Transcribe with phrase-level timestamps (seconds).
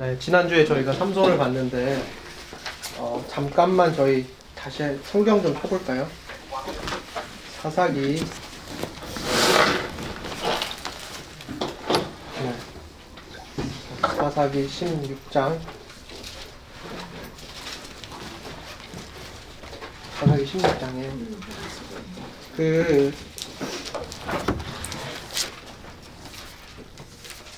[0.00, 2.02] 네, 지난주에 저희가 삼손을 봤는데
[2.96, 6.08] 어, 잠깐만 저희 다시 성경 좀 펴볼까요?
[7.60, 8.24] 사사기
[12.40, 12.54] 네.
[14.16, 15.58] 사사기 16장
[20.18, 21.10] 사사기 16장에
[22.56, 23.12] 그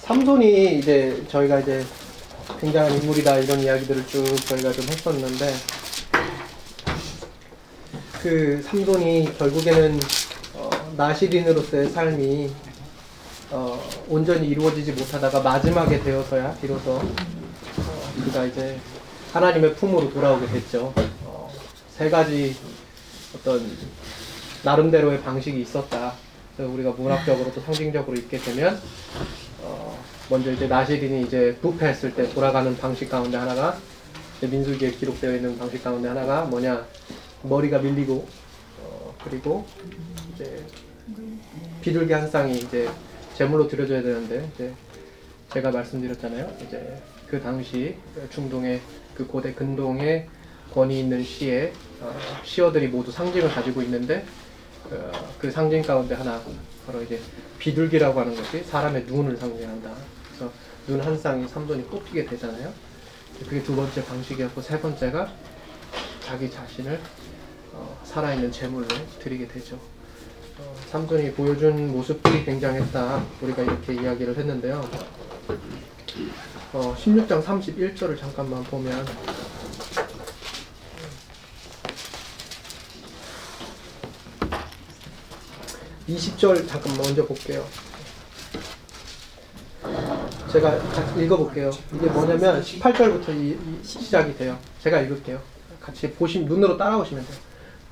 [0.01, 1.87] 삼손이 이제 저희가 이제
[2.63, 5.53] 굉장한 인물이다 이런 이야기들을 쭉 저희가 좀 했었는데
[8.23, 9.99] 그 삼손이 결국에는
[10.55, 12.53] 어, 나시린으로서의 삶이
[13.51, 18.79] 어, 온전히 이루어지지 못하다가 마지막에 되어서야 비로소 어, 그가 이제
[19.33, 20.95] 하나님의 품으로 돌아오게 됐죠.
[21.25, 21.53] 어,
[21.91, 22.55] 세 가지
[23.35, 23.77] 어떤
[24.63, 26.15] 나름대로의 방식이 있었다.
[26.59, 29.42] 우리가 문학적으로 또 상징적으로 있게 되면 어,
[30.33, 33.77] 먼저 이제 나시린이 이제 부패했을 때 돌아가는 방식 가운데 하나가
[34.41, 36.87] 민수기에 기록되어 있는 방식 가운데 하나가 뭐냐
[37.43, 38.27] 머리가 밀리고
[38.81, 39.67] 어, 그리고
[40.35, 40.65] 이제
[41.83, 42.89] 비둘기 한 쌍이 이제
[43.35, 44.73] 제물로 드려져야 되는데 이제
[45.53, 46.57] 제가 말씀드렸잖아요.
[46.67, 47.97] 이제 그 당시
[48.31, 48.81] 중동의
[49.15, 50.31] 그 고대 근동의
[50.73, 52.11] 권위 있는 시에 어,
[52.43, 54.25] 시어들이 모두 상징을 가지고 있는데
[54.91, 56.41] 어, 그 상징 가운데 하나
[56.87, 57.21] 바로 이제
[57.59, 60.22] 비둘기라고 하는 것이 사람의 눈을 상징한다.
[60.37, 60.53] 그래서
[60.87, 62.73] 눈 한 쌍이 삼손이 뽑히게 되잖아요.
[63.45, 65.33] 그게 두 번째 방식이었고 세 번째가
[66.25, 67.01] 자기 자신을
[67.73, 68.87] 어, 살아있는 제물로
[69.21, 69.77] 드리게 되죠.
[70.59, 73.25] 어, 삼손이 보여준 모습들이 굉장했다.
[73.41, 74.89] 우리가 이렇게 이야기를 했는데요.
[76.73, 79.05] 어, 16장 31절을 잠깐만 보면
[86.09, 87.67] 20절 잠깐 먼저 볼게요.
[90.53, 90.77] 제가
[91.17, 91.71] 읽어볼게요.
[91.95, 94.59] 이게 뭐냐면 18절부터 이, 이 시작이 돼요.
[94.83, 95.41] 제가 읽을게요.
[95.81, 97.37] 같이 보시면 눈으로 따라오시면 돼요.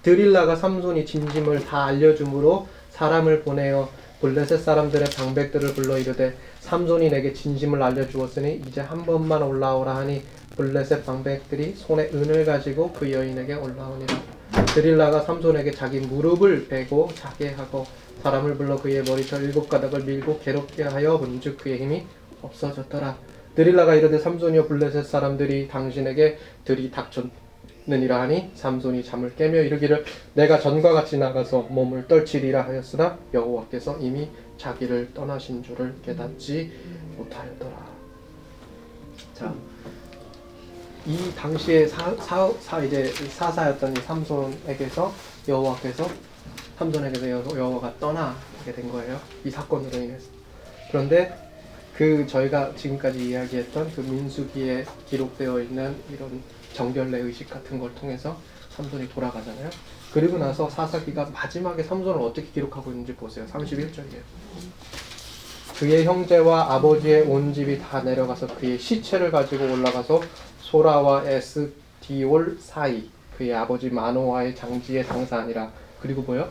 [0.03, 3.89] 드릴라가 삼손이 진심을 다 알려줌으로 사람을 보내어
[4.21, 10.23] 블레셋 사람들의 방백들을 불러 이르되 삼손이 내게 진심을 알려주었으니 이제 한 번만 올라오라 하니
[10.57, 14.15] 블레셋 방백들이 손에 은을 가지고 그 여인에게 올라오니라.
[14.75, 17.87] 드릴라가 삼손에게 자기 무릎을 베고 자게 하고
[18.23, 22.05] 사람을 불러 그의 머리털 일곱 가닥을 밀고 괴롭게 하여 본즉 그의 힘이
[22.43, 23.17] 없어졌더라.
[23.55, 30.93] 드릴라가 이르되 삼손이여 블레셋 사람들이 당신에게 들이 닥쳤느니라 하니 삼손이 잠을 깨며 이르기를 내가 전과
[30.93, 36.71] 같이 나가서 몸을 떨치리라 하였으나 여호와께서 이미 자기를 떠나신 줄을 깨닫지
[37.17, 37.91] 못하였더라.
[39.35, 39.55] 자,
[41.07, 45.13] 이 당시에 사, 사, 사 이제 사사였던 이 삼손에게서
[45.49, 46.07] 여호와께서
[46.79, 49.19] 삼손에게서 여호와가 떠나게 된 거예요.
[49.45, 50.29] 이 사건으로 인해서.
[50.91, 51.50] 그런데
[51.97, 56.43] 그 저희가 지금까지 이야기했던 그 민수기에 기록되어 있는 이런
[56.73, 58.37] 정결례 의식 같은 걸 통해서
[58.71, 59.69] 삼손이 돌아가잖아요.
[60.13, 63.47] 그리고 나서 사사기가 마지막에 삼손을 어떻게 기록하고 있는지 보세요.
[63.47, 64.23] 31절이에요.
[65.79, 70.23] 그의 형제와 아버지의 온 집이 다 내려가서 그의 시체를 가지고 올라가서
[70.61, 75.71] 소라와 에스디올 사이 그의 아버지 마노아의 장지에 장사하니라.
[76.01, 76.49] 그리고 뭐요?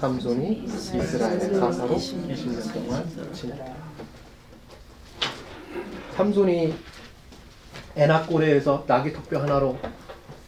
[0.00, 3.91] 삼손이 이스라엘의 사사로 20년 동안 지냈다.
[6.16, 6.74] 삼손이
[7.96, 9.78] 에나꼬레에서 나귀 턱뼈 하나로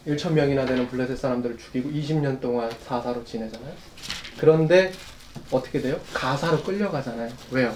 [0.07, 3.73] 1천 명이나 되는 블레셋 사람들을 죽이고 20년 동안 사사로 지내잖아요.
[4.39, 4.91] 그런데
[5.51, 5.99] 어떻게 돼요?
[6.13, 7.31] 가사로 끌려가잖아요.
[7.51, 7.73] 왜요?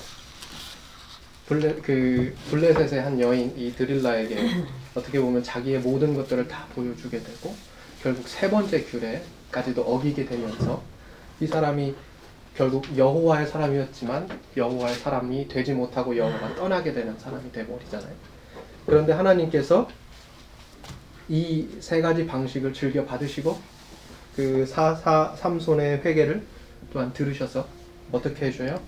[1.48, 4.38] 블레 그 블레셋의 한 여인 이 드릴라에게
[4.94, 7.56] 어떻게 보면 자기의 모든 것들을 다 보여주게 되고
[8.04, 10.82] 결국 세 번째 규례까지도 어기게 되면서
[11.40, 11.96] 이 사람이
[12.56, 14.28] 결국 여호와의 사람이었지만
[14.58, 18.14] 여호와의 사람이 되지 못하고 여호와가 떠나게 되는 사람이 되버리잖아요.
[18.86, 19.88] 그런데 하나님께서
[21.30, 23.60] 이 세 가지 방식을 즐겨 받으시고
[24.36, 26.46] 그 사사 삼손의 회개를
[26.92, 27.68] 또한 들으셔서
[28.12, 28.82] 어떻게 해줘요?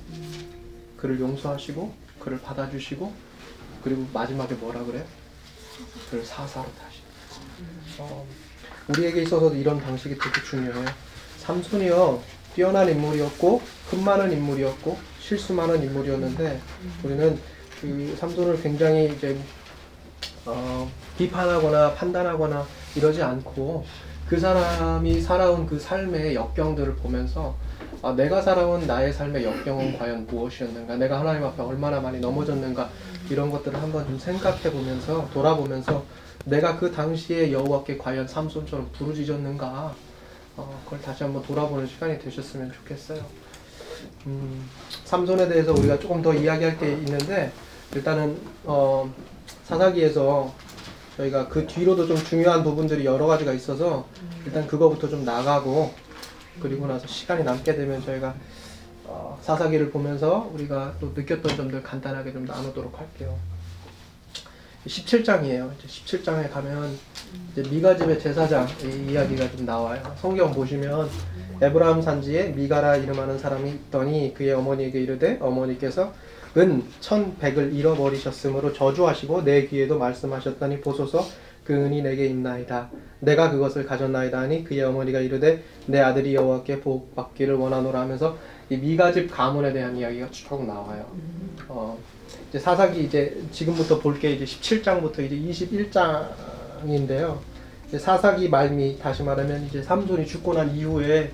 [0.97, 3.13] 그를 용서하시고 그를 받아주시고
[3.83, 5.05] 그리고 마지막에 뭐라 그래?
[6.09, 7.01] 그를 사사로 다시.
[7.99, 8.25] 어,
[8.89, 10.85] 우리에게 있어서도 이런 방식이 되게 중요해요.
[11.39, 12.21] 삼손이요
[12.55, 16.59] 뛰어난 인물이었고 흠 많은 인물이었고 실수 많은 인물이었는데
[17.03, 17.39] 우리는
[17.79, 19.37] 그 삼손을 굉장히 이제
[20.45, 22.65] 어, 비판하거나 판단하거나
[22.95, 23.85] 이러지 않고
[24.27, 27.55] 그 사람이 살아온 그 삶의 역경들을 보면서
[28.03, 30.95] 아, 내가 살아온 나의 삶의 역경은 과연 무엇이었는가?
[30.95, 32.89] 내가 하나님 앞에 얼마나 많이 넘어졌는가?
[33.29, 36.03] 이런 것들을 한번 좀 생각해 보면서 돌아보면서
[36.45, 39.93] 내가 그 당시에 여호와께 과연 삼손처럼 부르짖었는가?
[40.57, 43.23] 어, 그걸 다시 한번 돌아보는 시간이 되셨으면 좋겠어요.
[44.27, 44.69] 음,
[45.05, 47.51] 삼손에 대해서 우리가 조금 더 이야기할 게 있는데
[47.93, 49.13] 일단은 어,
[49.65, 50.53] 사사기에서
[51.17, 54.07] 저희가 그 뒤로도 좀 중요한 부분들이 여러 가지가 있어서
[54.45, 55.93] 일단 그거부터 좀 나가고
[56.61, 58.33] 그리고 나서 시간이 남게 되면 저희가
[59.05, 63.37] 어, 사사기를 보면서 우리가 또 느꼈던 점들 간단하게 좀 나누도록 할게요.
[64.85, 65.71] 17장이에요.
[65.77, 66.97] 이제 17장에 가면
[67.51, 70.01] 이제 미가집의 제사장 이 이야기가 좀 나와요.
[70.17, 71.09] 성경 보시면
[71.61, 76.13] 에브라함 산지에 미가라 이름하는 사람이 있더니 그의 어머니에게 이르되 어머니께서
[76.57, 81.25] 은 천백을 잃어버리셨으므로 저주하시고 내 귀에도 말씀하셨더니 보소서
[81.63, 82.89] 그 은이 내게 있나이다.
[83.19, 88.35] 내가 그것을 가졌나이다 하니 그의 어머니가 이르되 내 아들이 여호와께 복 받기를 원하노라 하면서
[88.69, 91.05] 이 미가집 가문에 대한 이야기가 쭉 나와요.
[91.69, 91.97] 어,
[92.51, 95.37] 이제 사사기 이제 지금부터 볼 게 이제 17장부터 이제
[95.89, 97.37] 21장인데요.
[97.87, 101.31] 이제 사사기 말미 다시 말하면 이제 삼손이 죽고 난 이후에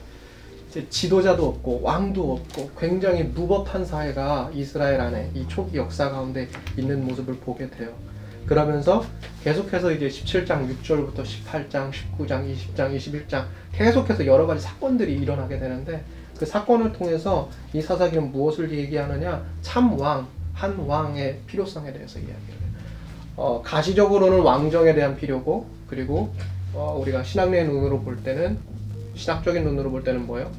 [0.70, 6.48] 이제 지도자도 없고 왕도 없고 굉장히 무법한 사회가 이스라엘 안에 이 초기 역사 가운데
[6.78, 7.90] 있는 모습을 보게 돼요.
[8.46, 9.04] 그러면서
[9.44, 16.04] 계속해서 이제 17장 6절부터 18장, 19장, 20장, 21장 계속해서 여러 가지 사건들이 일어나게 되는데
[16.38, 19.44] 그 사건을 통해서 이 사사기는 무엇을 얘기하느냐?
[19.62, 20.28] 참 왕,
[20.58, 22.68] 한 왕의 필요성에 대해서 이야기를 해요.
[23.36, 26.34] 어, 가시적으로는 왕정에 대한 필요고 그리고
[26.74, 28.58] 어, 우리가 신학의 눈으로 볼 때는
[29.14, 30.52] 신학적인 눈으로 볼 때는 뭐예요?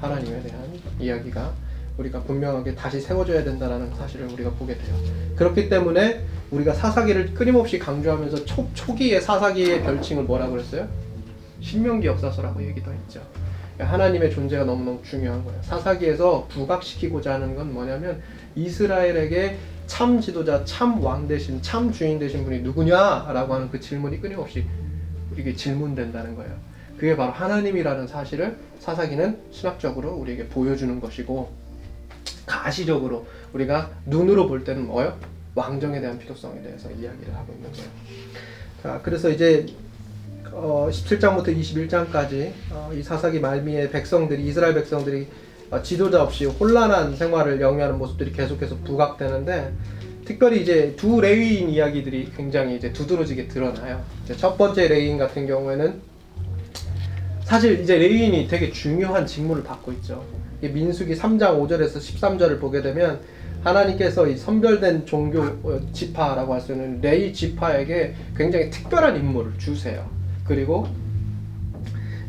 [0.00, 1.52] 하나님에 대한 이야기가
[1.98, 4.96] 우리가 분명하게 다시 세워져야 된다는 사실을 우리가 보게 돼요.
[5.36, 10.88] 그렇기 때문에 우리가 사사기를 끊임없이 강조하면서 초, 초기의 사사기의 별칭을 뭐라고 그랬어요?
[11.60, 13.20] 신명기 역사서라고 얘기도 했죠.
[13.78, 15.60] 하나님의 존재가 너무너무 중요한 거예요.
[15.62, 18.22] 사사기에서 부각시키고자 하는 건 뭐냐면
[18.54, 24.64] 이스라엘에게 참 지도자, 참 왕 대신, 참 주인 되신 분이 누구냐라고 하는 그 질문이 끊임없이
[25.32, 26.54] 우리에게 질문된다는 거예요.
[26.96, 31.50] 그게 바로 하나님이라는 사실을 사사기는 신학적으로 우리에게 보여주는 것이고
[32.46, 35.18] 가시적으로 우리가 눈으로 볼 때는 뭐요?
[35.54, 37.88] 왕정에 대한 필요성에 대해서 이야기를 하고 있는 거예요.
[38.82, 39.66] 자, 그래서 이제
[40.52, 45.26] 어, 17장부터 21장까지 어, 이 사사기 말미에 백성들이 이스라엘 백성들이
[45.70, 49.72] 어, 지도자 없이 혼란한 생활을 영위하는 모습들이 계속해서 부각되는데
[50.24, 54.02] 특별히 이제 두 레위인 이야기들이 굉장히 이제 두드러지게 드러나요.
[54.36, 56.00] 첫 번째 레위인 같은 경우에는
[57.44, 60.24] 사실 이제 레위인이 되게 중요한 직무를 받고 있죠.
[60.60, 63.20] 민수기 3장 5절에서 13절을 보게 되면
[63.64, 70.08] 하나님께서 이 선별된 종교 어, 지파라고 할 수 있는 레이 지파에게 굉장히 특별한 임무를 주세요.
[70.52, 70.86] 그리고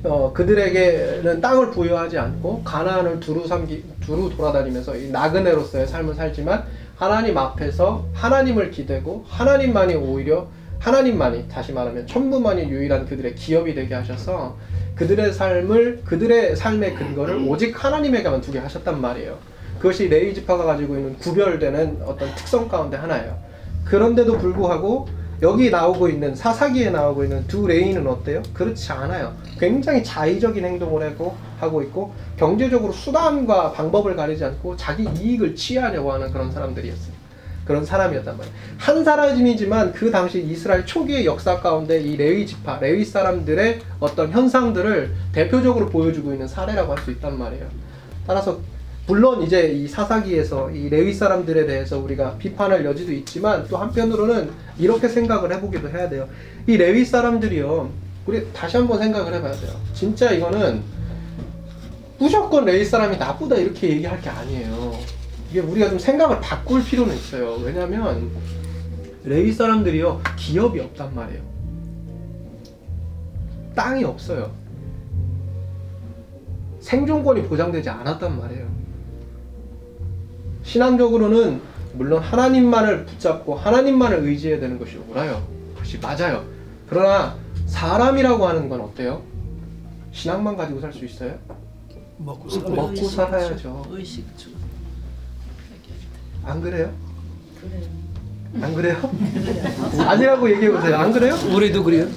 [0.05, 6.63] 어, 그들에게는 땅을 부여하지 않고 가나안을 두루 삼기 두루 돌아다니면서 이 나그네로서의 삶을 살지만
[6.95, 10.47] 하나님 앞에서 하나님을 기대고 하나님만이 오히려
[10.79, 14.57] 하나님만이 다시 말하면 천부만이 유일한 그들의 기업이 되게 하셔서
[14.95, 19.37] 그들의 삶을 그들의 삶의 근거를 오직 하나님에게만 두게 하셨단 말이에요.
[19.79, 23.37] 그것이 레이 지파가 가지고 있는 구별되는 어떤 특성 가운데 하나예요.
[23.83, 25.07] 그런데도 불구하고
[25.43, 28.41] 여기 나오고 있는 사사기에 나오고 있는 두 레이는 어때요?
[28.53, 29.35] 그렇지 않아요.
[29.59, 36.31] 굉장히 자의적인 행동을 하고 하고 있고 경제적으로 수단과 방법을 가리지 않고 자기 이익을 취하려고 하는
[36.31, 37.13] 그런 사람들이었어요.
[37.65, 38.55] 그런 사람이었단 말이에요.
[38.77, 45.13] 한 사람이지만 그 당시 이스라엘 초기의 역사 가운데 이 레위 지파, 레위 사람들의 어떤 현상들을
[45.33, 47.65] 대표적으로 보여주고 있는 사례라고 할 수 있단 말이에요.
[48.25, 48.59] 따라서
[49.05, 55.09] 물론 이제 이 사사기에서 이 레위 사람들에 대해서 우리가 비판할 여지도 있지만 또 한편으로는 이렇게
[55.09, 56.29] 생각을 해보기도 해야 돼요.
[56.67, 57.89] 이 레위 사람들이요.
[58.25, 59.73] 우리 다시 한번 생각을 해봐야 돼요.
[59.93, 60.81] 진짜 이거는
[62.17, 64.97] 무조건 레위 사람이 나쁘다 이렇게 얘기할 게 아니에요.
[65.51, 67.55] 이게 우리가 좀 생각을 바꿀 필요는 있어요.
[67.55, 68.31] 왜냐하면
[69.25, 71.41] 레위 사람들이요 기업이 없단 말이에요.
[73.75, 74.51] 땅이 없어요.
[76.79, 78.72] 생존권이 보장되지 않았단 말이에요.
[80.63, 81.61] 신앙적으로는
[81.93, 85.45] 물론 하나님만을 붙잡고 하나님만을 의지해야 되는 것이 옳아요.
[85.75, 86.43] 그것이 맞아요.
[86.89, 87.35] 그러나
[87.67, 89.21] 사람이라고 하는 건 어때요?
[90.11, 91.35] 신앙만 가지고 살 수 있어요?
[92.17, 92.75] 먹고 살아야죠.
[92.75, 93.85] 먹고 살아야죠.
[93.91, 94.53] 의식 중.
[96.45, 96.91] 안 그래요?
[98.61, 98.97] 안 그래요?
[99.97, 100.95] 아니라고 얘기해 보세요.
[100.97, 101.35] 안 그래요?
[101.53, 102.07] 우리도 그래요.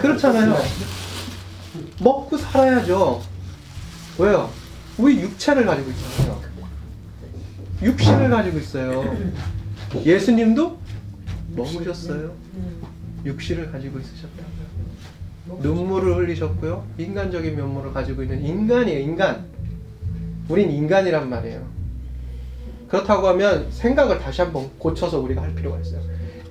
[0.00, 0.56] 그렇잖아요.
[2.00, 3.20] 먹고 살아야죠.
[4.18, 4.50] 왜요?
[4.98, 6.40] 우리 육체를 가지고 있잖아요.
[7.84, 9.16] 육신을 가지고 있어요.
[10.04, 10.78] 예수님도
[11.54, 12.32] 먹으셨어요.
[13.24, 15.60] 육신을 가지고 있으셨다고요.
[15.60, 16.84] 눈물을 흘리셨고요.
[16.98, 19.44] 인간적인 면모를 가지고 있는 인간이에요, 인간.
[20.48, 21.62] 우린 인간이란 말이에요.
[22.88, 26.00] 그렇다고 하면 생각을 다시 한번 고쳐서 우리가 할 필요가 있어요.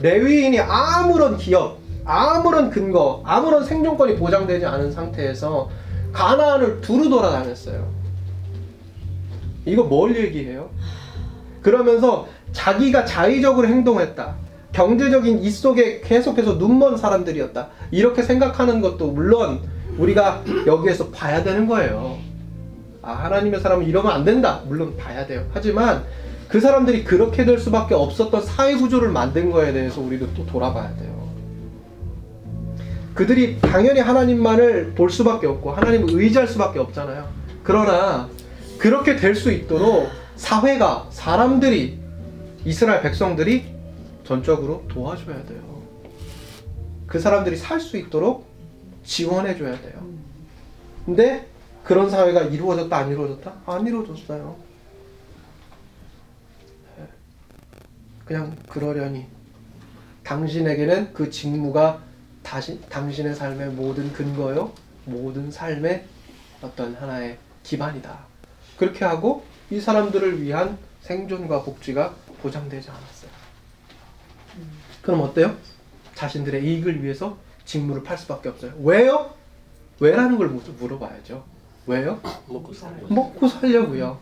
[0.02, 5.70] 레위인이 아무런 기업, 아무런 근거, 아무런 생존권이 보장되지 않은 상태에서
[6.12, 7.92] 가나안을 두루 돌아다녔어요.
[9.66, 10.70] 이거 뭘 얘기해요?
[11.64, 14.36] 그러면서 자기가 자의적으로 행동했다.
[14.74, 17.70] 경제적인 이 속에 계속해서 눈먼 사람들이었다.
[17.92, 19.62] 이렇게 생각하는 것도 물론
[19.98, 22.18] 우리가 여기에서 봐야 되는 거예요.
[23.02, 24.62] 아, 하나님의 사람은 이러면 안 된다.
[24.68, 25.46] 물론 봐야 돼요.
[25.54, 26.04] 하지만
[26.48, 31.14] 그 사람들이 그렇게 될 수밖에 없었던 사회 구조를 만든 거에 대해서 우리도 또 돌아봐야 돼요.
[33.14, 37.28] 그들이 당연히 하나님만을 볼 수밖에 없고 하나님을 의지할 수밖에 없잖아요.
[37.64, 38.28] 그러나
[38.80, 42.00] 그렇게 될 수 있도록 사회가 사람들이
[42.66, 43.74] 이스라엘 백성들이
[44.24, 45.84] 전적으로 도와줘야 돼요.
[47.08, 48.48] 그 사람들이 살 수 있도록
[49.04, 50.08] 지원해 줘야 돼요.
[51.06, 51.48] 근데
[51.84, 53.54] 그런 사회가 이루어졌다 안 이루어졌다?
[53.66, 54.56] 안 이루어졌어요.
[58.26, 59.26] 그냥 그러려니
[60.24, 62.00] 당신에게는 그 직무가
[62.42, 64.72] 다시 당신의 삶의 모든 근거요,
[65.06, 66.06] 모든 삶의
[66.62, 68.18] 어떤 하나의 기반이다.
[68.78, 73.32] 그렇게 하고 이 사람들을 위한 생존과 복지가 보장되지 않았어요.
[75.02, 75.56] 그럼 어때요?
[76.16, 78.74] 자신들의 이익을 위해서 직무를 팔 수밖에 없어요.
[78.82, 79.34] 왜요?
[80.00, 81.44] 왜라는 걸 물어봐야죠.
[81.88, 82.20] 왜요?
[82.48, 83.08] 먹고 살아요.
[83.10, 84.20] 먹고 살려고요.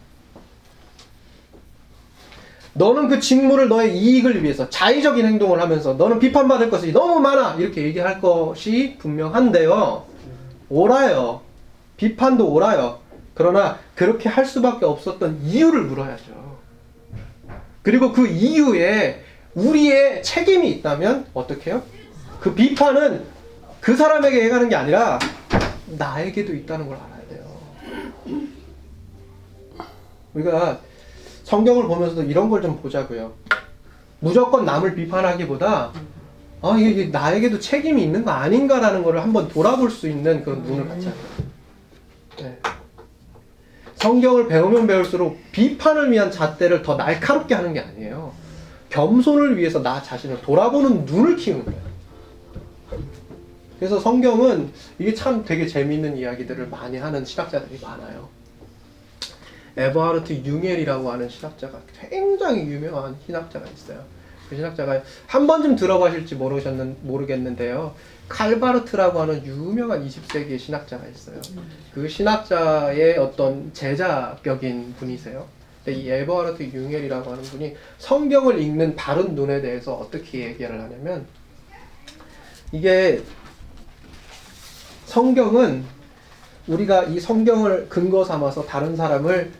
[2.74, 7.84] 너는 그 직무를 너의 이익을 위해서 자의적인 행동을 하면서 너는 비판받을 것이 너무 많아 이렇게
[7.84, 10.06] 얘기할 것이 분명한데요.
[10.70, 11.42] 옳아요.
[11.98, 13.00] 비판도 옳아요.
[13.34, 16.58] 그러나 그렇게 할 수밖에 없었던 이유를 물어야죠.
[17.84, 21.84] 그리고 그 이유에 우리의 책임이 있다면 어떻게 해요?
[22.40, 23.24] 그 비판은
[23.80, 25.20] 그 사람에게 해가는 게 아니라
[26.00, 28.40] 나에게도 있다는 걸 알아야 돼요.
[30.34, 30.80] 우리가
[31.44, 33.34] 성경을 보면서도 이런 걸 좀 보자고요.
[34.20, 35.92] 무조건 남을 비판하기보다
[36.64, 40.88] 아 이게 나에게도 책임이 있는 거 아닌가라는 것을 한번 돌아볼 수 있는 그런 눈을.
[40.88, 41.14] 네.
[44.02, 48.34] 성경을 배우면 배울수록 비판을 위한 잣대를 더 날카롭게 하는 게 아니에요.
[48.90, 51.82] 겸손을 위해서 나 자신을 돌아보는 눈을 키우는 거예요.
[53.78, 58.28] 그래서 성경은 이게 참 되게 재미있는 이야기들을 많이 하는 신학자들이 많아요.
[59.78, 64.04] 에버하르트 융엘이라고 하는 신학자가 굉장히 유명한 신학자가 있어요.
[64.50, 67.96] 그 신학자가 한 번쯤 들어보실지 모르셨는, 모르겠는데요.
[68.32, 71.42] 칼바르트라고 하는 유명한 20세기의 신학자가 있어요.
[71.94, 75.48] 그 신학자의 어떤 제자격인 분이세요.
[75.84, 81.26] 근데 이 에버하르트 융엘이라고 하는 분이 성경을 읽는 바른 눈에 대해서 어떻게 얘기를 하냐면
[82.72, 83.22] 이게
[85.06, 85.84] 성경은
[86.68, 89.52] 우리가 이 성경을 근거 삼아서 다른 사람을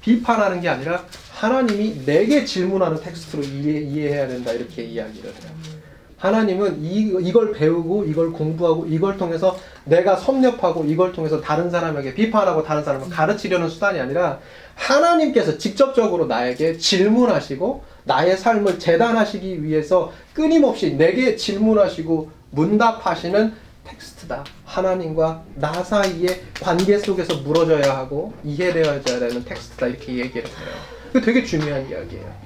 [0.00, 5.75] 비판하는 게 아니라 하나님이 내게 질문하는 텍스트로 이해, 이해해야 된다 이렇게 이야기를 해요.
[6.18, 12.62] 하나님은 이, 이걸 배우고 이걸 공부하고 이걸 통해서 내가 섭렵하고 이걸 통해서 다른 사람에게 비판하고
[12.62, 14.40] 다른 사람을 가르치려는 수단이 아니라
[14.74, 23.52] 하나님께서 직접적으로 나에게 질문하시고 나의 삶을 재단하시기 위해서 끊임없이 내게 질문하시고 문답하시는
[23.84, 24.44] 텍스트다.
[24.64, 29.86] 하나님과 나 사이의 관계 속에서 물어져야 하고 이해되어야 되는 텍스트다.
[29.86, 30.68] 이렇게 얘기를 해요.
[31.12, 32.45] 그 되게 중요한 이야기예요.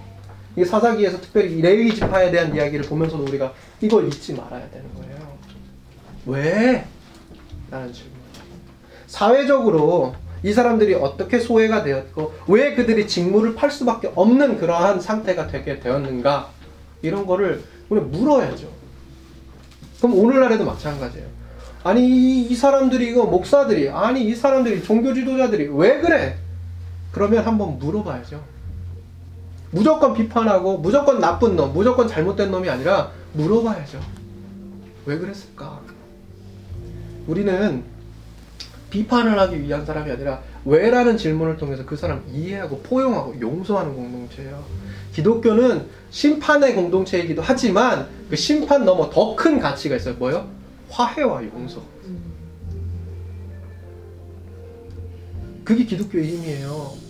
[0.57, 5.39] 이 사사기에서 특별히 레위 지파에 대한 이야기를 보면서도 우리가 이걸 잊지 말아야 되는 거예요.
[6.27, 6.85] 왜?
[7.71, 8.13] 라는 질문.
[9.07, 15.81] 사회적으로 이 사람들이 어떻게 소외가 되었고 왜 그들이 직무를 팔 수밖에 없는 그러한 상태가 되게
[15.81, 16.51] 되었는가
[17.03, 18.69] 이런 거를 우리 물어야죠.
[19.99, 21.27] 그럼 오늘날에도 마찬가지예요.
[21.83, 26.37] 아니 이, 이 사람들이 이거 목사들이 아니 이 사람들이 종교 지도자들이 왜 그래?
[27.13, 28.43] 그러면 한번 물어봐야죠.
[29.71, 34.01] 무조건 비판하고 무조건 나쁜 놈, 무조건 잘못된 놈이 아니라 물어봐야죠.
[35.07, 35.81] 왜 그랬을까?
[37.27, 37.85] 우리는
[38.91, 44.65] 비판을 하기 위한 사람이 아니라 왜라는 질문을 통해서 그 사람 이해하고 포용하고 용서하는 공동체예요.
[45.15, 50.15] 기독교는 심판의 공동체이기도 하지만 그 심판 넘어 더 큰 가치가 있어요.
[50.15, 50.49] 뭐요?
[50.91, 51.81] 화해와 용서.
[55.65, 57.10] 그게 기독교의 힘이에요.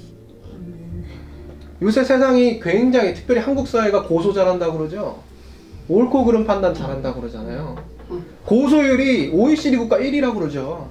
[1.83, 5.23] 요새 세상이 굉장히 특별히 한국 사회가 고소 잘한다고 그러죠.
[5.89, 7.77] 옳고 그른 판단 잘한다고 그러잖아요.
[8.45, 10.89] 고소율이 OECD 국가 1위라고 그러죠.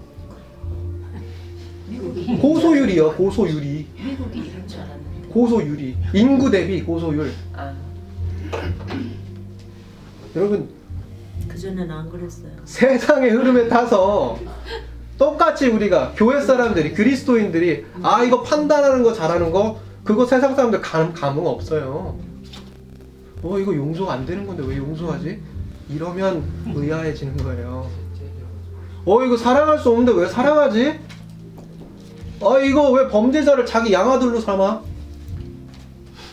[2.41, 3.88] 고소율이요, 고소율이.
[3.96, 5.27] 미국이 이런 줄 알았는데.
[5.29, 5.98] 고소율이.
[6.13, 7.31] 인구 대비 고소율.
[7.53, 7.74] 아,
[10.36, 10.69] 여러분,
[11.48, 12.51] 그전에는 안 그랬어요.
[12.63, 14.39] 세상의 흐름에 타서
[15.17, 21.13] 똑같이 우리가 교회 사람들이, 그리스도인들이, 아, 이거 판단하는 거 잘하는 거, 그거 세상 사람들 감,
[21.13, 22.17] 감흥 없어요.
[23.43, 25.39] 어, 이거 용서가 안 되는 건데 왜 용서하지?
[25.87, 27.87] 이러면 의아해지는 거예요.
[29.05, 30.99] 어, 이거 사랑할 수 없는데 왜 사랑하지?
[32.41, 34.81] 아, 이거 왜 범죄자를 자기 양아들로 삼아?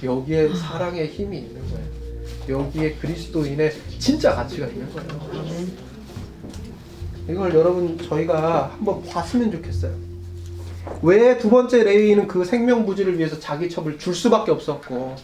[0.02, 2.60] 여기에 사랑의 힘이 있는 거예요.
[2.60, 5.10] 여기에 그리스도인의 진짜 가치가 있는 거예요.
[7.28, 10.15] 이걸 여러분 저희가 한번 봤으면 좋겠어요.
[11.02, 15.16] 왜 두 번째 레위는 그 생명부지를 위해서 자기 첩을 줄 수밖에 없었고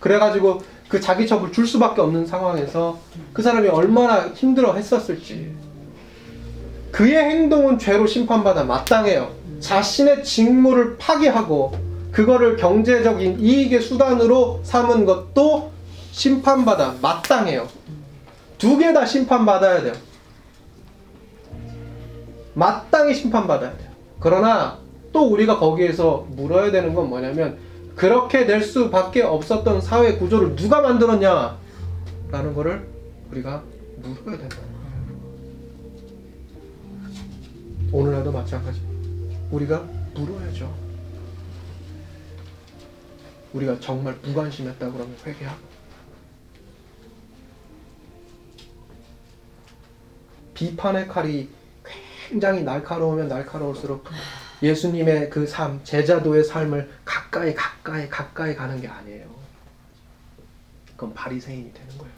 [0.00, 2.98] 그래가지고 그 자기 첩을 줄 수밖에 없는 상황에서
[3.32, 5.54] 그 사람이 얼마나 힘들어 했었을지
[6.92, 9.30] 그의 행동은 죄로 심판받아 마땅해요.
[9.60, 11.72] 자신의 직무를 파기하고
[12.12, 15.72] 그거를 경제적인 이익의 수단으로 삼은 것도
[16.12, 17.68] 심판받아 마땅해요.
[18.58, 19.92] 두 개 다 심판받아야 돼요.
[22.54, 23.85] 마땅히 심판받아야 돼요.
[24.20, 24.78] 그러나
[25.12, 27.58] 또 우리가 거기에서 물어야 되는 건 뭐냐면
[27.94, 31.58] 그렇게 될 수밖에 없었던 사회 구조를 누가 만들었냐?
[32.30, 32.86] 라는 거를
[33.30, 33.62] 우리가
[34.02, 34.66] 물어야 거예요.
[37.92, 38.80] 오늘날도 마찬가지.
[39.50, 40.86] 우리가 물어야죠.
[43.54, 45.76] 우리가 정말 무관심했다 그러면 회개하고
[50.52, 51.48] 비판의 칼이
[52.28, 54.04] 굉장히 날카로우면 날카로울수록
[54.62, 59.26] 예수님의 그 삶, 제자도의 삶을 가까이 가까이 가까이 가는 게 아니에요.
[60.92, 62.12] 그건 바리새인이 되는 거예요.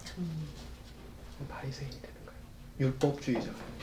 [1.48, 2.40] 바리새인이 되는 거예요.
[2.80, 3.78] 율법주의자가 되는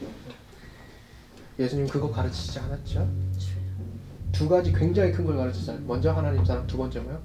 [0.00, 0.14] 거예요.
[1.58, 3.08] 예수님 그거 가르치지 않았죠?
[4.32, 5.84] 두 가지 굉장히 큰 걸 가르치잖아요.
[5.86, 7.22] 먼저 하나님 사랑, 두 번째 뭐요?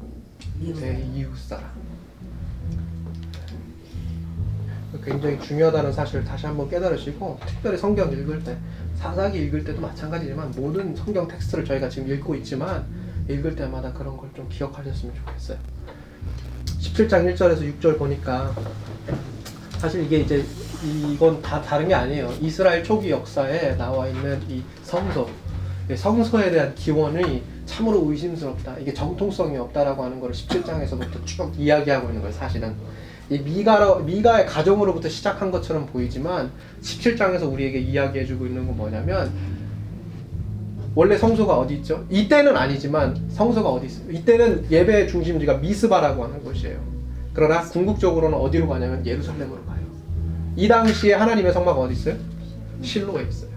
[0.60, 1.72] 내 이웃 사랑.
[5.04, 8.58] 굉장히 중요하다는 사실을 다시 한번 깨달으시고 특별히 성경 읽을 때
[8.96, 12.86] 사사기 읽을 때도 마찬가지지만 모든 성경 텍스트를 저희가 지금 읽고 있지만
[13.28, 15.58] 읽을 때마다 그런 걸 좀 기억하셨으면 좋겠어요.
[16.66, 18.54] 17장 1절에서 6절 보니까
[19.78, 20.46] 사실 이게 이제
[20.84, 22.34] 이건 다 다른 게 아니에요.
[22.42, 25.30] 이스라엘 초기 역사에 나와 있는 이 성소,
[25.92, 28.78] 이 성소에 대한 기원이 참으로 의심스럽다.
[28.80, 32.34] 이게 정통성이 없다라고 하는 걸 17장에서부터 쭉 이야기하고 있는 거예요.
[32.34, 32.76] 사실은 이
[33.38, 39.32] 미가 미가의 가정으로부터 시작한 것처럼 보이지만 17장에서 우리에게 이야기해주고 있는 건 뭐냐면
[40.96, 42.06] 원래 성소가 어디 있죠?
[42.10, 44.12] 이때는 아니지만 성소가 어디 있어요?
[44.12, 46.80] 이때는 예배 중심지가 미스바라고 하는 곳이에요.
[47.34, 49.80] 그러나 궁극적으로는 어디로 가냐면 예루살렘으로 가요.
[50.56, 52.16] 이 당시에 하나님의 성막은 어디 있어요?
[52.82, 53.50] 실로에 있어요.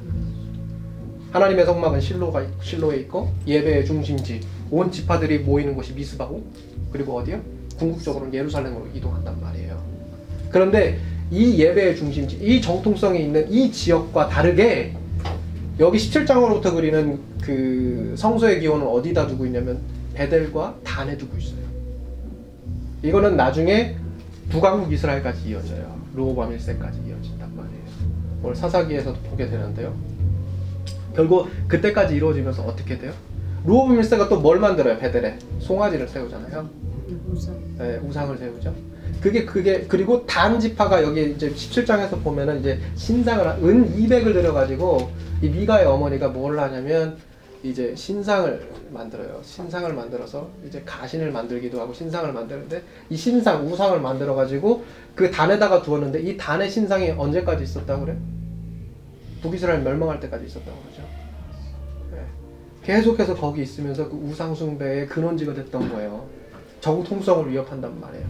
[1.32, 6.44] 하나님의 성막은 실로가 실로에 있고 예배의 중심지 온 지파들이 모이는 곳이 미스바고
[6.92, 7.40] 그리고 어디요?
[7.78, 9.80] 궁극적으로는 예루살렘으로 이동한단 말이에요.
[10.50, 10.98] 그런데
[11.30, 14.94] 이 예배의 중심지, 이 정통성이 있는 이 지역과 다르게
[15.80, 19.80] 여기 17장으로부터 그리는 그 성소의 기원은 어디다 두고 있냐면
[20.14, 21.62] 베델과 단에 두고 있어요.
[23.02, 23.96] 이거는 나중에
[24.50, 25.96] 북왕국 이스라엘까지 이어져요.
[26.14, 27.82] 르호밤 1세까지 이어진단 말이에요.
[28.42, 29.94] 오늘 사사기에서도 보게 되는데요.
[31.16, 33.12] 결국 그때까지 이루어지면서 어떻게 돼요?
[33.64, 34.98] 르호밤 1세가 또 뭘 만들어요?
[34.98, 36.68] 베델에 송아지를 세우잖아요.
[37.29, 37.55] 우상.
[37.79, 38.75] 네, 우상을 세우죠.
[39.20, 45.11] 그게 그게 그리고 단 지파가 여기 이제 17장에서 보면은 이제 신상을 은 200을 들여 가지고
[45.40, 47.16] 이 미가의 어머니가 뭘 하냐면
[47.62, 49.40] 이제 신상을 만들어요.
[49.42, 55.83] 신상을 만들어서 이제 가신을 만들기도 하고 신상을 만드는데 이 신상 우상을 만들어 가지고 그 단에다가
[55.83, 58.16] 두었는데 이 단의 신상이 언제까지 있었다고 그래?
[59.42, 61.03] 북이스라엘 멸망할 때까지 있었다고 그러죠.
[62.11, 62.25] 네.
[62.83, 66.41] 계속해서 거기 있으면서 그 우상 숭배의 근원지가 됐던 거예요.
[66.83, 68.27] 정통성을 위협한단 말이에요.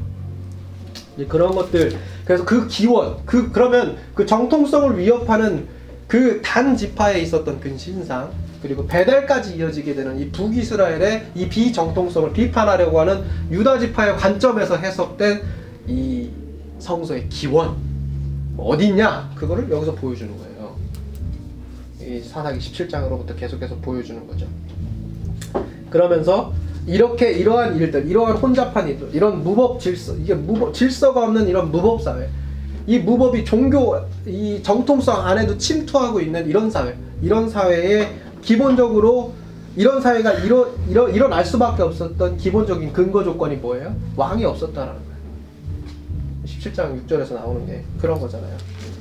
[1.17, 5.67] 이제 그런 것들 그래서 그 기원 그 그러면 그 정통성을 위협하는
[6.07, 13.01] 그 단 지파에 있었던 그 신상 그리고 베델까지 이어지게 되는 이 북이스라엘의 이 비정통성을 비판하려고
[13.01, 15.43] 하는 유다 지파의 관점에서 해석된
[15.88, 16.29] 이
[16.79, 17.77] 성소의 기원
[18.57, 20.77] 어디 있냐 그거를 여기서 보여주는 거예요.
[22.03, 24.47] 이 사사기 17장으로부터 계속해서 보여주는 거죠.
[25.91, 26.53] 그러면서
[26.87, 32.03] 이렇게 이러한 일들, 이러한 혼잡한 일들, 이런 무법 질서, 이게 무법 질서가 없는 이런 무법
[32.03, 32.29] 사회,
[32.87, 38.09] 이 무법이 종교 이 정통성 안에도 침투하고 있는 이런 사회, 이런 사회에
[38.42, 39.35] 기본적으로
[39.77, 43.95] 이런 사회가 일어, 일어, 일어날 수밖에 없었던 기본적인 근거 조건이 뭐예요?
[44.16, 45.12] 왕이 없었다라는 거예요.
[46.45, 48.57] 17장 6절에서 나오는 게 그런 거잖아요.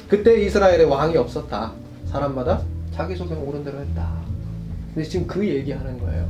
[0.08, 1.74] 그때 이스라엘에 왕이 없었다.
[2.06, 2.62] 사람마다
[2.94, 4.12] 자기 소견 옳은 대로 했다.
[4.94, 6.30] 근데 지금 그 얘기하는 거예요.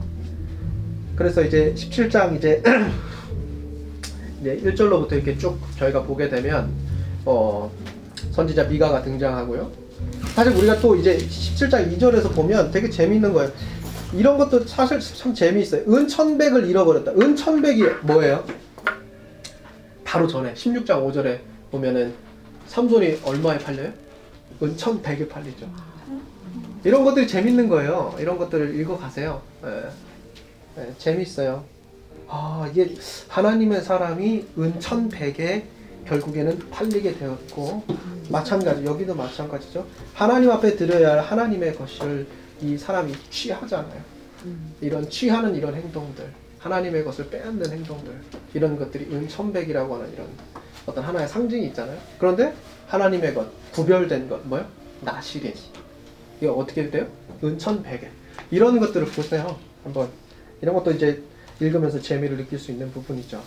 [1.21, 2.63] 그래서 이제 17장 이제
[4.41, 6.71] 이제 1절로부터 이렇게 쭉 저희가 보게 되면
[7.25, 7.71] 어
[8.31, 9.71] 선지자 미가가 등장하고요.
[10.33, 13.51] 사실 우리가 또 이제 17장 2절에서 보면 되게 재미있는 거예요.
[14.13, 15.83] 이런 것도 사실 참 재미있어요.
[15.93, 17.11] 은 천백을 잃어버렸다.
[17.11, 18.43] 은 천백이 뭐예요?
[20.03, 21.37] 바로 전에 16장 5절에
[21.69, 22.15] 보면은
[22.65, 23.91] 삼손이 얼마에 팔려요?
[24.63, 25.69] 은 천백에 팔리죠.
[26.83, 28.15] 이런 것들이 재밌는 거예요.
[28.19, 29.43] 이런 것들을 읽어 가세요.
[29.63, 29.83] 예.
[30.75, 31.63] 네, 재밌어요.
[32.27, 32.95] 아 이게
[33.27, 35.65] 하나님의 사람이 은천백에
[36.07, 37.83] 결국에는 팔리게 되었고
[38.29, 39.85] 마찬가지 여기도 마찬가지죠.
[40.13, 42.25] 하나님 앞에 드려야 할 하나님의 것을
[42.61, 44.01] 이 사람이 취하잖아요.
[44.79, 48.13] 이런 취하는 이런 행동들, 하나님의 것을 빼앗는 행동들,
[48.53, 50.27] 이런 것들이 은천백이라고 하는 이런
[50.85, 51.97] 어떤 하나의 상징이 있잖아요.
[52.17, 52.53] 그런데
[52.87, 54.65] 하나님의 것, 구별된 것, 뭐요?
[55.01, 55.53] 나시린.
[56.41, 57.07] 이거 어떻게 돼요?
[57.43, 58.09] 은천백에.
[58.49, 59.59] 이런 것들을 보세요.
[59.83, 60.09] 한번.
[60.61, 61.21] 이런 것도 이제
[61.59, 63.41] 읽으면서 재미를 느낄 수 있는 부분이죠.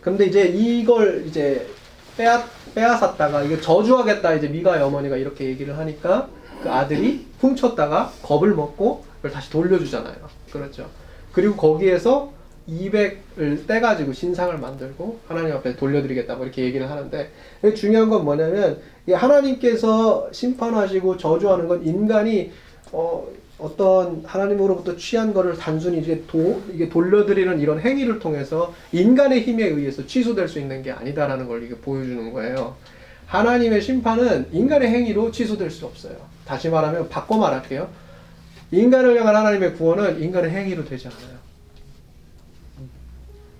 [0.00, 1.66] 근데 이제 이걸 이제
[2.16, 6.28] 빼앗, 빼앗았다가 이거 저주하겠다 이제 미가의 어머니가 이렇게 얘기를 하니까
[6.62, 10.14] 그 아들이 훔쳤다가 겁을 먹고 그걸 다시 돌려주잖아요.
[10.50, 10.88] 그렇죠.
[11.32, 12.32] 그리고 거기에서
[12.68, 17.30] 200을 떼가지고 신상을 만들고 하나님 앞에 돌려드리겠다고 이렇게 얘기를 하는데
[17.74, 22.52] 중요한 건 뭐냐면 이 하나님께서 심판하시고 저주하는 건 인간이
[22.92, 23.26] 어,
[23.58, 30.06] 어떤 하나님으로부터 취한 거를 단순히 이제 도, 이게 돌려드리는 이런 행위를 통해서 인간의 힘에 의해서
[30.06, 32.76] 취소될 수 있는 게 아니다라는 걸 이게 보여주는 거예요.
[33.26, 36.16] 하나님의 심판은 인간의 행위로 취소될 수 없어요.
[36.44, 37.88] 다시 말하면 바꿔 말할게요.
[38.70, 41.34] 인간을 향한 하나님의 구원은 인간의 행위로 되지 않아요.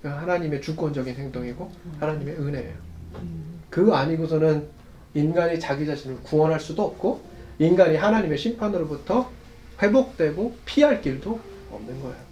[0.03, 2.73] 하나님의 주권적인 행동이고 하나님의 은혜예요.
[3.69, 4.67] 그거 아니고서는
[5.13, 7.21] 인간이 자기 자신을 구원할 수도 없고
[7.57, 9.31] 인간이 하나님의 심판으로부터
[9.81, 11.39] 회복되고 피할 길도
[11.71, 12.25] 없는 거예요.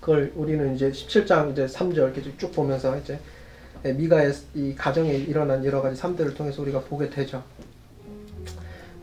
[0.00, 3.18] 그걸 우리는 이제 17장 이제 3절 이렇게 쭉 보면서 이제
[3.84, 7.42] 미가의 이 가정에 일어난 여러 가지 삶들을 통해서 우리가 보게 되죠.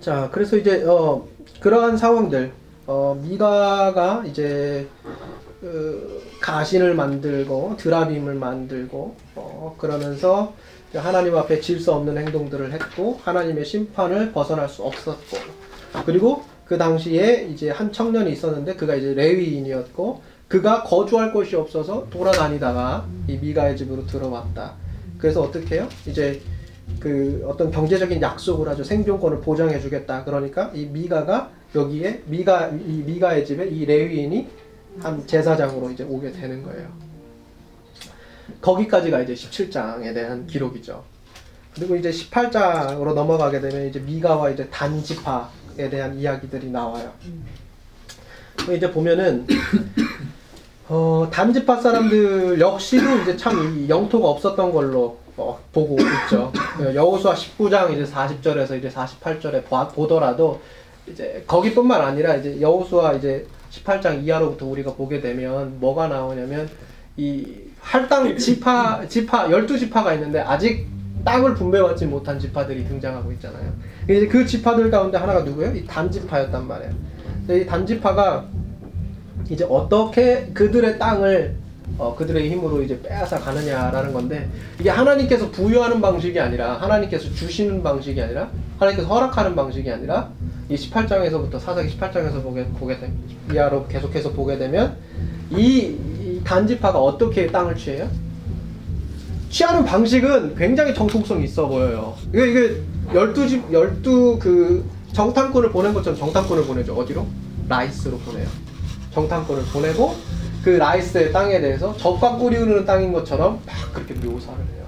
[0.02, 1.28] 자, 그래서 이제 어
[1.60, 2.52] 그러한 상황들
[2.88, 4.88] 어 미가가 이제
[5.62, 10.54] 그 가신을 만들고 드라빔을 만들고 어 그러면서
[10.94, 15.38] 하나님 앞에 질 수 없는 행동들을 했고 하나님의 심판을 벗어날 수 없었고
[16.06, 23.06] 그리고 그 당시에 이제 한 청년이 있었는데 그가 이제 레위인이었고 그가 거주할 곳이 없어서 돌아다니다가
[23.28, 24.74] 이 미가의 집으로 들어왔다.
[25.18, 25.88] 그래서 어떻게 해요?
[26.08, 26.42] 이제
[27.00, 28.84] 그 어떤 경제적인 약속을 하죠.
[28.84, 30.24] 생존권을 보장해 주겠다.
[30.24, 34.48] 그러니까 이 미가가 여기에 미가 이 미가의 집에 이 레위인이
[35.02, 36.88] 한 제사장으로 이제 오게 되는 거예요.
[38.62, 41.04] 거기까지가 이제 17장에 대한 기록이죠.
[41.74, 47.12] 그리고 이제 18장으로 넘어가게 되면 이제 미가와 이제 단지파 에 대한 이야기들이 나와요.
[48.74, 49.46] 이제 보면은
[50.88, 56.54] 어, 단지파 사람들 역시도 이제 참 영토가 없었던 걸로 어, 보고 있죠.
[56.94, 60.62] 여호수아 19장 이제 40절에서 이제 48절에 봐, 보더라도
[61.08, 66.70] 이제 거기뿐만 아니라 이제 여호수아 이제 18장 이하로부터 우리가 보게 되면 뭐가 나오냐면
[67.18, 67.46] 이
[67.82, 70.88] 할당 지파 지파 12 지파가 있는데 아직
[71.26, 73.74] 땅을 분배받지 못한 지파들이 등장하고 있잖아요.
[74.06, 75.76] 이제 그 지파들 가운데 하나가 누구예요?
[75.76, 76.94] 이 단지파였단 말이에요.
[77.50, 78.46] 이 단지파가
[79.50, 81.56] 이제 어떻게 그들의 땅을
[81.98, 88.20] 어, 그들의 힘으로 이제 빼앗아 가느냐라는 건데 이게 하나님께서 부여하는 방식이 아니라 하나님께서 주시는 방식이
[88.22, 90.30] 아니라 하나님께서 허락하는 방식이 아니라
[90.68, 93.12] 이 18장에서부터 사사기 18장에서 보게 보게 되
[93.54, 94.98] 이하로 계속해서 보게 되면
[95.52, 98.10] 이, 이 단지파가 어떻게 땅을 취해요?
[99.56, 102.14] 취하는 방식은 굉장히 정통성이 있어 보여요.
[102.34, 102.82] 이게 이게
[103.14, 106.94] 12집 12그 정탐꾼을 보낸 것처럼 정탐꾼을 보내죠.
[106.94, 107.26] 어디로?
[107.70, 108.46] 라이스로 보내요.
[109.14, 110.14] 정탐꾼을 보내고
[110.62, 114.86] 그 라이스의 땅에 대해서 꿀이 흐르는 땅인 것처럼 막 그렇게 묘사를 해요.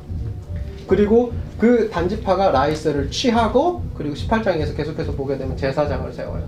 [0.86, 6.44] 그리고 그 단지파가 라이스를 취하고 그리고 18장에서 계속해서 보게 되면 제사장을 세워요.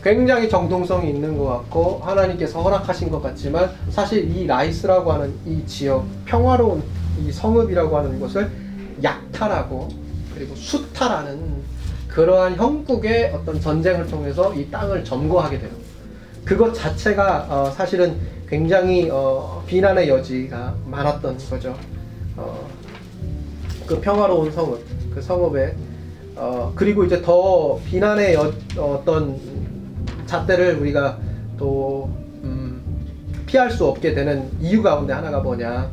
[0.00, 6.06] 굉장히 정통성이 있는 것 같고 하나님께서 허락하신 것 같지만 사실 이 라이스라고 하는 이 지역
[6.24, 6.84] 평화로운
[7.18, 8.50] 이 성읍이라고 하는 것을
[9.02, 9.88] 약탈하고
[10.34, 11.62] 그리고 수탈하는
[12.08, 15.74] 그러한 형국의 어떤 전쟁을 통해서 이 땅을 점거하게 되는
[16.44, 18.16] 그것 자체가 어, 사실은
[18.48, 21.76] 굉장히 어, 비난의 여지가 많았던 거죠.
[22.36, 22.68] 어,
[23.86, 25.74] 그 평화로운 성읍, 그 성읍에
[26.36, 29.38] 어, 그리고 이제 더 비난의 여, 어떤
[30.26, 31.18] 잣대를 우리가
[31.58, 32.10] 또
[32.42, 32.80] 음,
[33.46, 35.90] 피할 수 없게 되는 이유 가운데 하나가 뭐냐?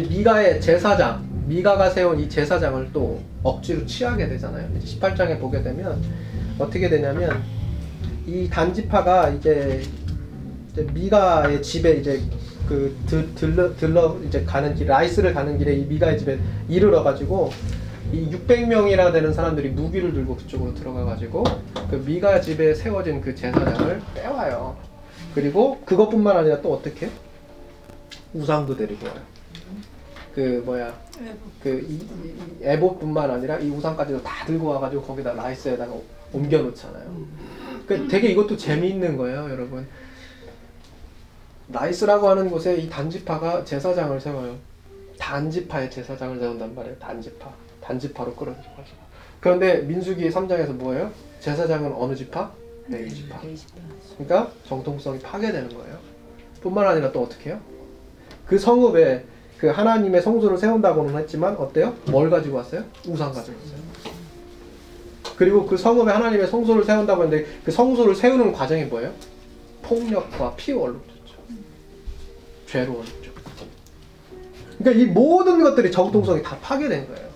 [0.00, 4.68] 미가의 제사장, 미가가 세운 이 제사장을 또 억지로 취하게 되잖아요.
[4.76, 6.02] 이제 18장에 보게 되면
[6.58, 7.42] 어떻게 되냐면
[8.26, 9.82] 이 단지파가 이제,
[10.72, 12.22] 이제 미가의 집에 이제
[12.68, 17.50] 그 들, 들러 들러 이제 가는 길 라이스를 가는 길에 이 미가의 집에 이르러 가지고
[18.12, 21.44] 이 600명이나 되는 사람들이 무기를 들고 그쪽으로 들어가 가지고
[21.90, 24.76] 그 미가 집에 세워진 그 제사장을 빼와요.
[25.34, 27.10] 그리고 그것뿐만 아니라 또 어떻게
[28.32, 29.33] 우상도 데리고 와요.
[30.34, 30.92] 그 뭐야
[31.62, 31.86] 그
[32.60, 35.94] 에봇뿐만 아니라 이 우상까지도 다 들고 와가지고 거기다 라이스에다가
[36.32, 37.26] 옮겨 놓잖아요.
[37.86, 39.86] 그 되게 이것도 재미있는 거예요, 여러분.
[41.68, 44.56] 라이스라고 하는 곳에 이 단지파가 제사장을 세워요.
[45.18, 46.98] 단지파의 제사장을 세운단 말이에요.
[46.98, 47.50] 단지파.
[47.80, 48.96] 단지파로 끌어들여가지고.
[49.40, 51.12] 그런데 민수기 3장에서 뭐예요?
[51.40, 52.52] 제사장은 어느 지파?
[52.88, 53.40] 레위 지파.
[53.42, 53.74] 레이지파.
[54.18, 55.98] 그러니까 정통성이 파괴되는 거예요.
[56.60, 57.60] 뿐만 아니라 또 어떻게 해요?
[58.46, 59.24] 그 성읍에
[59.64, 61.94] 그 하나님의 성소를 세운다고는 했지만 어때요?
[62.10, 62.84] 뭘 가지고 왔어요?
[63.08, 64.14] 우상 가지고 왔어요.
[65.38, 69.10] 그리고 그 성읍에 하나님의 성소를 세운다고 했는데 그 성소를 세우는 과정이 뭐예요?
[69.80, 71.36] 폭력과 피 얼룩졌죠.
[72.66, 73.32] 죄로 얼룩죠.
[74.80, 77.28] 그러니까 이 모든 것들이 정통성이 다 파괴된 거예요.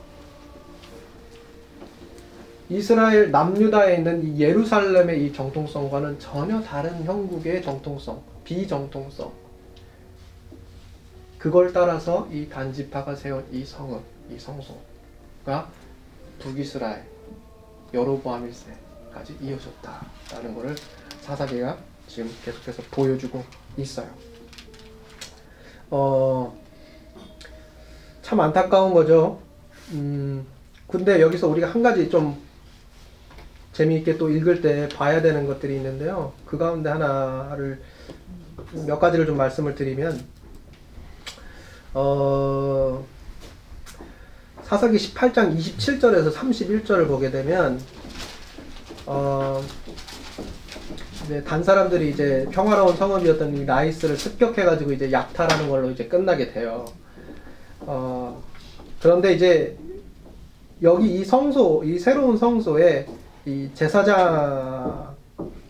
[2.69, 9.48] 이스라엘 남유다에 있는 이 예루살렘의 이 정통성과는 전혀 다른 형국의 정통성, 비정통성.
[11.39, 15.71] 그걸 따라서 이 단지파가 세운 이 성읍, 이 성소가
[16.41, 17.05] 북이스라엘,
[17.95, 20.75] 여로보암 1세까지 이어졌다라는 것을
[21.21, 23.45] 사사기가 지금 계속해서 보여주고
[23.77, 24.09] 있어요.
[25.91, 26.59] 어,
[28.23, 29.41] 참 안타까운 거죠.
[29.93, 30.45] 음,
[30.87, 32.37] 근데 여기서 우리가 한 가지 좀
[33.73, 36.33] 재미있게 또 읽을 때 봐야 되는 것들이 있는데요.
[36.45, 37.81] 그 가운데 하나를
[38.87, 40.38] 몇 가지를 좀 말씀을 드리면
[41.95, 43.05] 어,
[44.63, 47.81] 사사기 18장 27절에서 31절을 보게 되면
[49.07, 49.63] 어,
[51.25, 56.85] 이제 단 사람들이 이제 평화로운 성읍이었던 이 나이스를 습격해가지고 이제 약탈하는 걸로 이제 끝나게 돼요.
[57.81, 58.43] 어,
[59.01, 59.77] 그런데 이제
[60.83, 63.07] 여기 이 성소, 이 새로운 성소에
[63.47, 65.07] 이 제사장을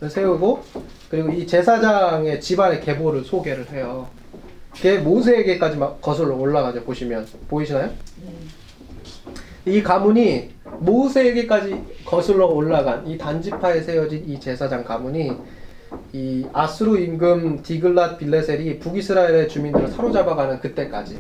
[0.09, 0.64] 세우고
[1.11, 4.09] 그리고 이 제사장의 집안의 계보를 소개를 해요.
[4.78, 6.84] 그게 모세에게까지 막 거슬러 올라가죠.
[6.84, 7.90] 보시면 보이시나요?
[9.66, 15.32] 이 가문이 모세에게까지 거슬러 올라간 이 단지파에 세워진 이 제사장 가문이
[16.12, 21.18] 이 아수르 임금 디글랏 빌레셀이 북이스라엘의 주민들을 사로잡아가는 그때까지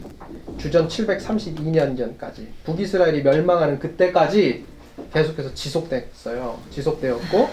[0.56, 4.64] 주전 732년전까지 북이스라엘이 멸망하는 그때까지
[5.12, 6.58] 계속해서 지속됐어요.
[6.70, 7.48] 지속되었고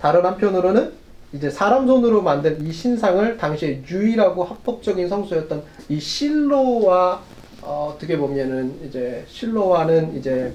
[0.00, 0.92] 다른 한편으로는
[1.34, 7.20] 이제 사람 손으로 만든 이 신상을 당시에 유일하고 합법적인 성소였던 이 실로와
[7.60, 10.52] 어, 어떻게 보면은 이제 실로와는 이제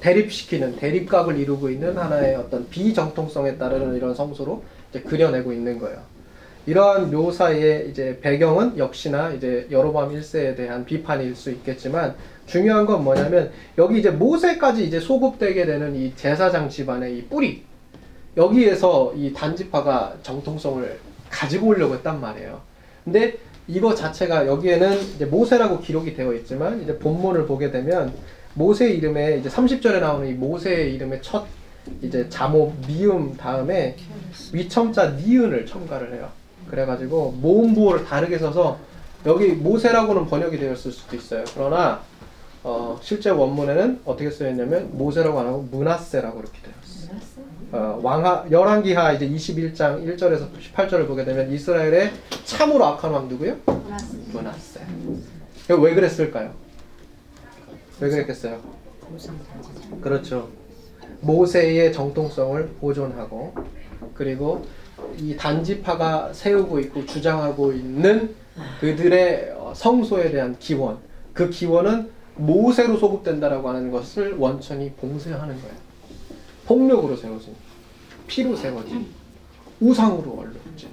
[0.00, 5.98] 대립시키는 대립각을 이루고 있는 하나의 어떤 비정통성에 따르는 이런 성소로 이제 그려내고 있는 거예요.
[6.66, 12.14] 이러한 묘사의 이제 배경은 역시나 이제 여로보암 1세에 대한 비판일 수 있겠지만
[12.46, 17.67] 중요한 건 뭐냐면 여기 이제 모세까지 이제 소급되게 되는 이 제사장 집안의 이 뿌리
[18.38, 20.98] 여기에서 이 단지파가 정통성을
[21.28, 22.60] 가지고 오려고 했단 말이에요.
[23.04, 28.14] 근데 이거 자체가 여기에는 이제 모세라고 기록이 되어 있지만 이제 본문을 보게 되면
[28.54, 31.46] 모세 이름에 이제 30절에 나오는 이 모세의 이름의 첫
[32.00, 33.96] 이제 자모 미음 다음에
[34.52, 36.28] 위첨자 니은을 첨가를 해요.
[36.70, 38.78] 그래가지고 모음 부호를 다르게 써서
[39.26, 41.44] 여기 모세라고는 번역이 되었을 수도 있어요.
[41.54, 42.00] 그러나
[42.62, 46.87] 어, 실제 원문에는 어떻게 쓰였냐면 모세라고 안 하고 문하세라고 이렇게 있어요.
[47.70, 52.12] 어, 왕하 열왕기하 이제 21장 1절에서 18절을 보게 되면 이스라엘의
[52.44, 53.56] 참으로 악한 왕 누구요?
[54.32, 54.80] 문하세.
[55.68, 56.52] 왜 그랬을까요?
[58.00, 58.58] 왜 그랬겠어요?
[60.00, 60.48] 그렇죠.
[61.20, 63.52] 모세의 정통성을 보존하고
[64.14, 64.64] 그리고
[65.18, 68.34] 이 단지파가 세우고 있고 주장하고 있는
[68.80, 70.98] 그들의 어, 성소에 대한 기원
[71.34, 75.87] 그 기원은 모세로 소급된다라고 하는 것을 원천히 봉쇄하는 거예요.
[76.68, 77.56] 폭력으로 세워진
[78.26, 79.08] 피로 세워진
[79.80, 80.90] 우상으로 얼룩진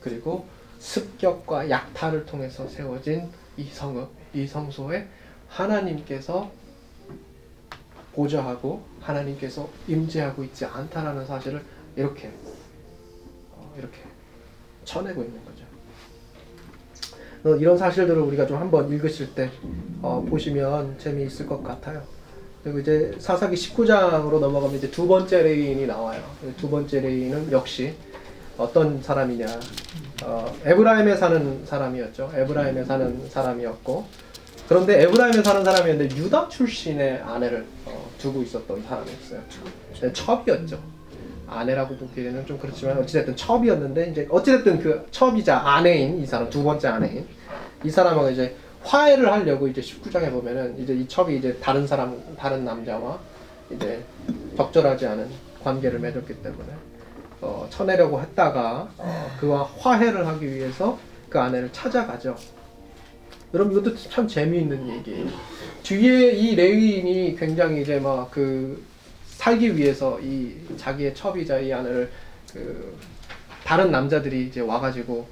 [0.00, 0.44] 그리고
[0.80, 5.06] 습격과 약탈을 통해서 세워진 이 성읍 이 성소에
[5.46, 6.50] 하나님께서
[8.12, 11.62] 보좌하고 하나님께서 임재하고 있지 않다라는 사실을
[11.94, 12.32] 이렇게
[13.52, 13.98] 어, 이렇게
[14.84, 15.64] 쳐내고 있는 거죠.
[17.44, 19.50] 어, 이런 사실들을 우리가 좀 한번 읽으실 때
[20.02, 22.15] 어, 보시면 재미있을 것 같아요.
[22.66, 26.20] 그리고 이제 사사기 19장으로 넘어가면 이제 두 번째 레위인이 나와요.
[26.56, 27.94] 두 번째 레위인은 역시
[28.58, 29.46] 어떤 사람이냐?
[30.24, 32.32] 어, 에브라임에 사는 사람이었죠.
[32.34, 34.04] 에브라임에 사는 사람이었고
[34.68, 39.40] 그런데 에브라임에 사는 사람이었는데 유다 출신의 아내를 어, 두고 있었던 사람이었어요.
[40.00, 40.82] 네, 첩이었죠.
[41.46, 46.88] 아내라고 보기에는 좀 그렇지만 어찌됐든 첩이었는데 이제 어찌됐든 그 첩이자 아내인 이 사람 두 번째
[46.88, 47.28] 아내인
[47.84, 52.64] 이 사람하고 이제 화해를 하려고 이제 19장에 보면은 이제 이 첩이 이제 다른 사람 다른
[52.64, 53.18] 남자와
[53.70, 54.02] 이제
[54.56, 55.28] 적절하지 않은
[55.62, 56.68] 관계를 맺었기 때문에
[57.40, 62.36] 어, 쳐내려고 했다가 어, 그와 화해를 하기 위해서 그 아내를 찾아가죠.
[63.52, 65.26] 여러분 이것도 참 재미있는 얘기예요.
[65.82, 68.82] 뒤에 이 레위인이 굉장히 이제 막 그
[69.36, 72.10] 살기 위해서 이 자기의 첩이자 이 아내를
[72.52, 72.96] 그
[73.64, 75.28] 다른 남자들이 이제 와가지고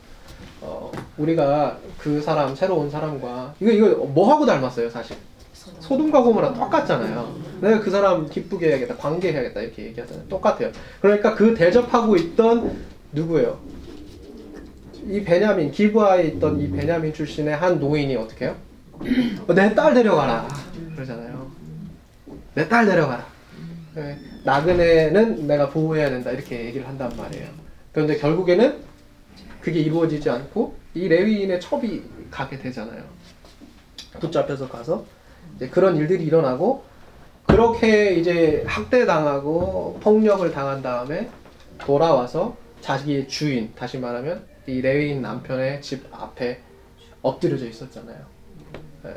[0.64, 5.16] 어, 우리가 그 사람 새로 온 사람과 이거 이거 뭐 하고 닮았어요 사실
[5.52, 7.36] 소돔과 고모라 똑같잖아요.
[7.60, 10.26] 내가 그 사람 기쁘게 해야겠다, 관계해야겠다 이렇게 얘기하잖아요.
[10.28, 10.70] 똑같아요.
[11.00, 12.76] 그러니까 그 대접하고 있던
[13.12, 13.58] 누구예요?
[15.08, 18.56] 이 베냐민 기브아에 있던 이 베냐민 출신의 한 노인이 어떻게 해요?
[19.54, 20.48] 내 딸 데려가라
[20.94, 21.50] 그러잖아요.
[22.54, 23.26] 내 딸 데려가라.
[23.94, 27.46] 네, 나그네는 내가 보호해야 된다 이렇게 얘기를 한단 말이에요.
[27.92, 28.76] 그런데 결국에는
[29.64, 33.02] 그게 이루어지지 않고 이 레위인의 첩이 가게 되잖아요.
[34.20, 35.06] 붙잡혀서 가서
[35.56, 36.84] 이제 그런 일들이 일어나고
[37.46, 41.30] 그렇게 이제 학대당하고 폭력을 당한 다음에
[41.78, 46.60] 돌아와서 자기의 주인 다시 말하면 이 레위인 남편의 집 앞에
[47.22, 48.18] 엎드려져 있었잖아요.
[49.06, 49.14] 예.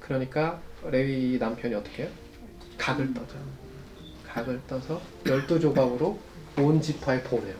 [0.00, 2.10] 그러니까 레위 남편이 어떻게 해요?
[2.78, 3.34] 각을 떠죠.
[4.26, 6.18] 각을 떠서 열두 조각으로
[6.56, 7.54] 온 지파에 보내요.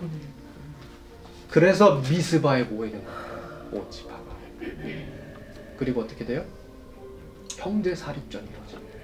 [1.51, 3.69] 그래서 미스바에 모이는 거예요.
[3.73, 4.23] 온 지파가.
[5.79, 6.45] 그리고 어떻게 돼요?
[7.57, 8.99] 형제 사립전이 이루어집니다.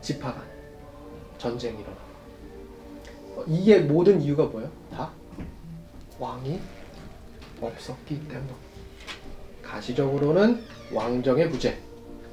[0.00, 0.42] 지파간
[1.38, 1.96] 전쟁이 일어나.
[3.36, 4.70] 어, 이게 모든 이유가 뭐예요?
[4.92, 5.10] 다
[6.18, 6.60] 왕이
[7.60, 8.48] 없었기 때문.
[9.62, 11.78] 가시적으로는 왕정의 부재,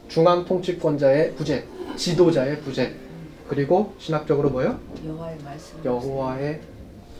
[0.08, 2.93] 중앙 통치권자의 부재, 지도자의 부재,
[3.47, 4.80] 그리고 신학적으로 뭐예요?
[5.06, 5.84] 여호와의 말씀.
[5.84, 6.62] 여호와의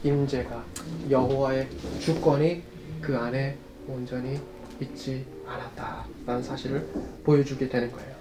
[0.04, 0.64] 임재가
[1.10, 1.68] 여호와의
[2.00, 2.62] 주권이
[3.02, 4.40] 그 안에 온전히
[4.80, 6.88] 있지 않았다라는 사실을
[7.24, 8.12] 보여주게 되는 거예요.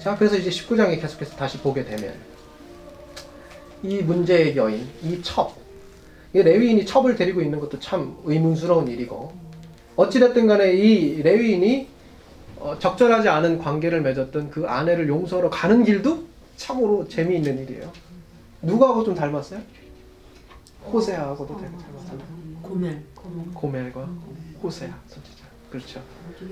[0.00, 2.14] 자, 그래서 이제 19장에 계속해서 다시 보게 되면
[3.82, 5.54] 이 문제의 여인, 이 첩,
[6.32, 9.32] 이 레위인이 첩을 데리고 있는 것도 참 의문스러운 일이고
[9.96, 11.88] 어찌됐든 간에 이 레위인이
[12.60, 16.24] 어, 적절하지 않은 관계를 맺었던 그 아내를 용서하러 가는 길도
[16.56, 17.92] 참으로 재미있는 일이에요.
[18.62, 19.60] 누구하고 좀 닮았어요?
[20.92, 22.28] 호세아하고도 되게 닮았잖아요.
[22.62, 23.02] 고멜.
[23.54, 24.08] 고멜과
[24.62, 25.44] 호세아 선지자.
[25.70, 26.00] 그렇죠.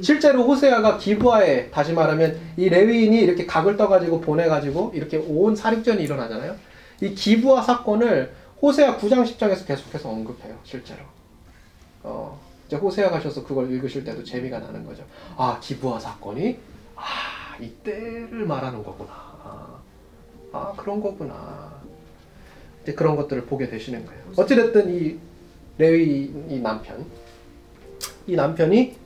[0.03, 6.55] 실제로 호세아가 기부하에 다시 말하면 이 레위인이 이렇게 각을 떠가지고 보내가지고 이렇게 온 사립전이 일어나잖아요.
[7.01, 10.59] 이 기부하 사건을 호세아 9장 10장에서 계속해서 언급해요.
[10.65, 11.01] 실제로.
[12.03, 15.05] 어, 이제 호세아 가셔서 그걸 읽으실 때도 재미가 나는 거죠.
[15.37, 16.59] 아 기부하 사건이
[16.95, 19.11] 아 이때를 말하는 거구나.
[19.13, 19.81] 아,
[20.53, 21.81] 아 그런 거구나.
[22.87, 24.23] 이제 그런 것들을 보게 되시는 거예요.
[24.37, 25.19] 어찌됐든 이
[25.77, 27.05] 레위 이 남편
[28.29, 28.97] 이 남편이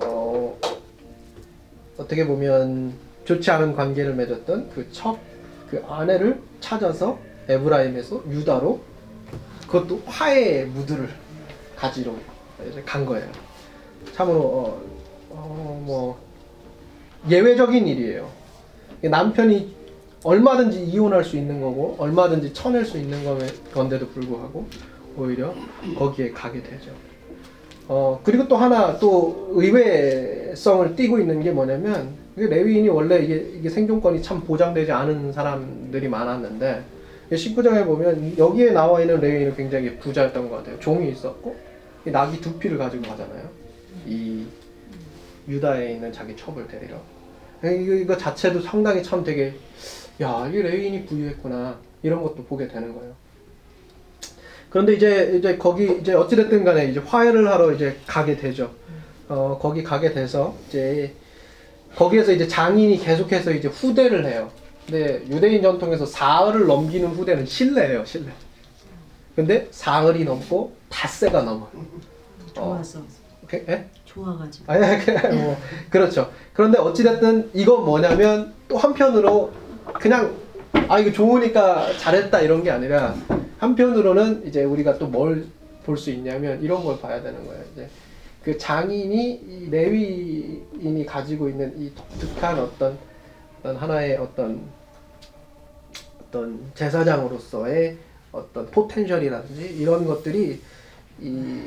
[0.00, 0.58] 어,
[1.96, 2.92] 어떻게 보면
[3.24, 7.18] 좋지 않은 관계를 맺었던 그첫그 아내를 찾아서
[7.48, 8.78] 에브라임에서 유다로
[9.62, 11.08] 그것도 화해의 무드를
[11.76, 12.14] 가지러
[12.70, 13.26] 이제 간 거예요.
[14.12, 14.82] 참으로 어,
[15.30, 16.20] 어, 뭐
[17.30, 18.30] 예외적인 일이에요.
[19.00, 19.77] 남편이
[20.24, 23.38] 얼마든지 이혼할 수 있는 거고 얼마든지 쳐낼 수 있는 거-
[23.72, 24.66] 건데도 불구하고
[25.16, 25.54] 오히려
[25.96, 26.90] 거기에 가게 되죠.
[27.86, 33.68] 어 그리고 또 하나 또 의외성을 띠고 있는 게 뭐냐면 이게 레위인이 원래 이게, 이게
[33.70, 36.82] 생존권이 참 보장되지 않은 사람들이 많았는데
[37.32, 40.78] 19장에 보면 여기에 나와 있는 레위인은 굉장히 부자였던 것 같아요.
[40.80, 41.56] 종이 있었고
[42.06, 43.48] 이 나귀 두 피를 가지고 가잖아요.
[44.06, 44.44] 이
[45.48, 46.96] 유다에 있는 자기 첩을 데리러.
[47.64, 49.54] 이거, 이거 자체도 상당히 참 되게
[50.20, 53.14] 야 이게 레위인이 부유했구나 이런 것도 보게 되는 거예요.
[54.70, 58.70] 그런데 이제 이제 거기 이제 어찌됐든 간에 이제 화해를 하러 이제 가게 되죠.
[59.28, 61.14] 어 거기 가게 돼서 이제
[61.96, 64.50] 거기에서 이제 장인이 계속해서 이제 후대를 해요.
[64.86, 68.32] 근데 유대인 전통에서 사흘을 넘기는 후대는 신뢰예요, 신뢰.
[69.36, 71.70] 근데 사흘이 넘고 닷새가 넘어요.
[72.54, 73.00] 좋아서.
[73.44, 73.62] 오케이?
[73.68, 73.86] 예?
[74.04, 74.72] 좋아가지고.
[74.72, 75.56] 아니, 그냥 뭐
[75.90, 76.32] 그렇죠.
[76.52, 79.52] 그런데 어찌됐든 이건 뭐냐면 또 한편으로
[79.94, 80.34] 그냥
[80.88, 83.14] 아 이거 좋으니까 잘했다 이런 게 아니라
[83.58, 85.50] 한편으로는 이제 우리가 또 뭘
[85.84, 87.64] 볼 수 있냐면 이런 걸 봐야 되는 거예요.
[87.72, 87.88] 이제
[88.44, 92.98] 그 장인이 이 레위인이 가지고 있는 이 독특한 어떤
[93.58, 94.60] 어떤 하나의 어떤
[96.20, 97.96] 어떤 제사장으로서의
[98.32, 100.60] 어떤 포텐셜이라든지 이런 것들이
[101.22, 101.60] 이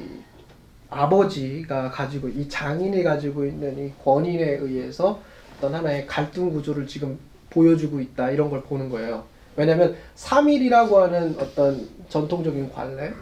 [0.91, 5.19] 아버지가 가지고 이 장인이 가지고 있는 이 권위에 의해서
[5.57, 7.17] 어떤 하나의 갈등 구조를 지금
[7.51, 9.23] 보여주고 있다 이런 걸 보는 거예요.
[9.55, 13.13] 왜냐하면 3일이라고 하는 어떤 전통적인 관례,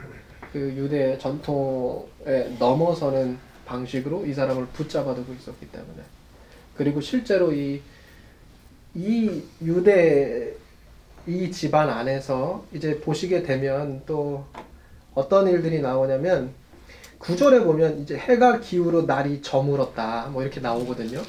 [0.53, 6.01] 그 유대 전통에 넘어서는 방식으로 이 사람을 붙잡아두고 있었기 때문에
[6.75, 7.81] 그리고 실제로 이,
[8.95, 10.53] 이 유대
[11.27, 14.45] 이 집안 안에서 이제 보시게 되면 또
[15.13, 16.51] 어떤 일들이 나오냐면
[17.19, 21.21] 구절에 보면 이제 해가 기울어 날이 저물었다 뭐 이렇게 나오거든요.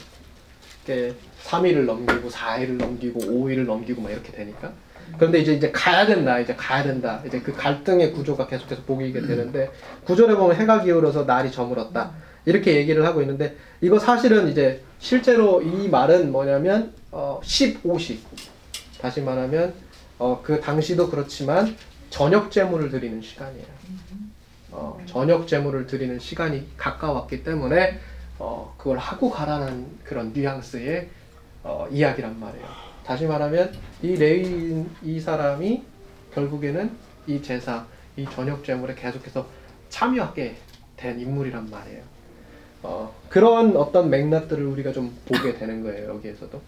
[0.86, 1.14] 이렇게
[1.45, 4.72] 3일을 넘기고 4일을 넘기고 5일을 넘기고 막 이렇게 되니까
[5.16, 7.20] 그런데 이제 이제 가야 된다, 이제 가야 된다.
[7.26, 9.70] 이제 그 갈등의 구조가 계속해서 보이게 되는데
[10.05, 12.12] 구절에 보면 해가 기울어서 날이 저물었다.
[12.45, 18.18] 이렇게 얘기를 하고 있는데 이거 사실은 이제 실제로 이 말은 뭐냐면 어 15시
[19.01, 19.74] 다시 말하면
[20.18, 21.76] 어 그 당시도 그렇지만
[22.11, 23.66] 저녁 제물을 드리는 시간이에요.
[24.70, 27.99] 어 저녁 제물을 드리는 시간이 가까웠기 때문에
[28.38, 31.09] 어 그걸 하고 가라는 그런 뉘앙스의
[31.62, 32.66] 어 이야기란 말이에요.
[33.04, 35.82] 다시 말하면 이 레위인 이 사람이
[36.32, 36.90] 결국에는
[37.26, 37.86] 이 제사
[38.16, 39.46] 이 저녁 제물에 계속해서
[39.88, 40.56] 참여하게
[40.96, 42.02] 된 인물이란 말이에요.
[42.82, 46.61] 어, 그런 어떤 맥락들을 우리가 좀 보게 되는 거예요 여기에서도.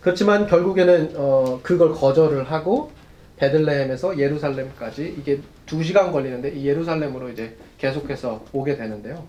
[0.00, 2.92] 그렇지만 결국에는 어, 그걸 거절을 하고
[3.36, 9.26] 베들레헴에서 예루살렘까지 이게 두 시간 걸리는데 이 예루살렘으로 이제 계속해서 오게 되는데요.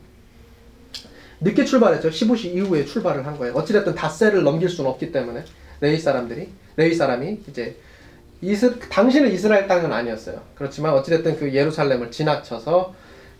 [1.41, 2.09] 늦게 출발했죠.
[2.09, 3.53] 15시 이후에 출발을 한 거예요.
[3.55, 5.43] 어찌됐든 닷새를 넘길 수는 없기 때문에
[5.81, 7.75] 레위 사람들이 레위 사람이 이제
[8.41, 10.41] 이스 당시는 이스라엘 땅은 아니었어요.
[10.55, 12.93] 그렇지만 어찌됐든 그 예루살렘을 지나쳐서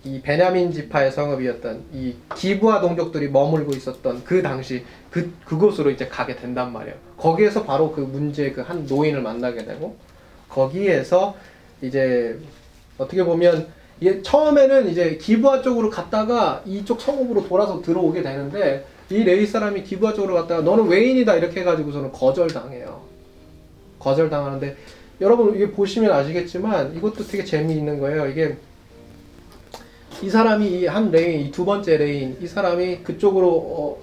[0.03, 6.35] 이 베냐민 지파의 성읍이었던 이 기부아 동족들이 머물고 있었던 그 당시 그 그곳으로 이제 가게
[6.35, 6.95] 된단 말이에요.
[7.17, 9.95] 거기에서 바로 그 문제 그 한 노인을 만나게 되고
[10.49, 11.35] 거기에서
[11.81, 12.37] 이제
[12.97, 13.67] 어떻게 보면
[13.99, 20.13] 이게 처음에는 이제 기부아 쪽으로 갔다가 이쪽 성읍으로 돌아서 들어오게 되는데 이 레위 사람이 기부아
[20.13, 23.01] 쪽으로 갔다가 너는 외인이다 이렇게 해가지고서는 거절당해요.
[23.99, 24.75] 거절당하는데
[25.21, 28.27] 여러분 이게 보시면 아시겠지만 이것도 되게 재미있는 거예요.
[28.27, 28.57] 이게
[30.21, 33.97] 이 사람이 이 한 레위인, 이 두 번째 레위인, 이 사람이 그쪽으로 어,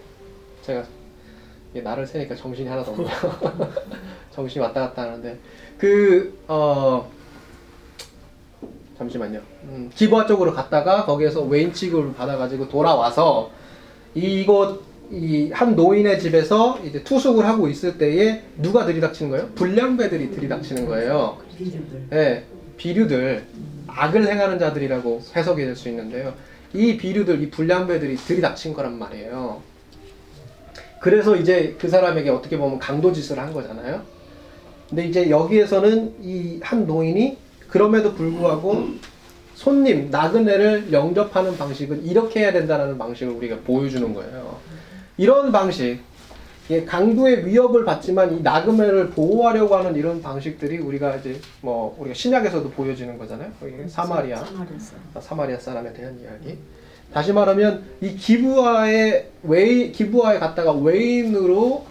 [0.63, 0.85] 제가
[1.75, 3.09] 날을 새니까 정신이 하나도 없네요.
[4.33, 5.39] 정신이 왔다 갔다 하는데
[5.79, 7.11] 그 어.
[9.03, 9.41] 잠시만요.
[9.65, 13.51] 음, 기브아 쪽으로 갔다가 거기에서 외인 취급을 받아가지고 돌아와서
[14.15, 19.49] 이곳 이 한 노인의 집에서 이제 투숙을 하고 있을 때에 누가 들이닥치는 거예요?
[19.55, 21.37] 불량배들이 들이닥치는 거예요.
[21.59, 22.07] 비류들.
[22.09, 22.45] 네,
[22.79, 23.45] 비류들
[23.89, 26.33] 악을 행하는 자들이라고 해석이 될 수 있는데요.
[26.73, 29.61] 이 비류들, 이 불량배들이 들이닥친 거란 말이에요.
[31.01, 34.01] 그래서 이제 그 사람에게 어떻게 보면 강도짓을 한 거잖아요.
[34.89, 37.37] 근데 이제 여기에서는 이 한 노인이
[37.73, 38.85] 그럼에도 불구하고
[39.55, 44.59] 손님, 나그네를 영접하는 방식은 이렇게 해야 된다는 방식을 우리가 보여주는 거예요.
[45.17, 46.01] 이런 방식,
[46.69, 52.71] 예, 강도의 위협을 받지만 이 나그네를 보호하려고 하는 이런 방식들이 우리가 이제 뭐 우리가 신약에서도
[52.71, 53.51] 보여지는 거잖아요.
[53.59, 54.45] 거기 사마리아.
[55.21, 56.59] 사마리아 사람에 대한 이야기.
[57.13, 61.87] 다시 말하면 이 기부아의 외 기부아에 갔다가 외인으로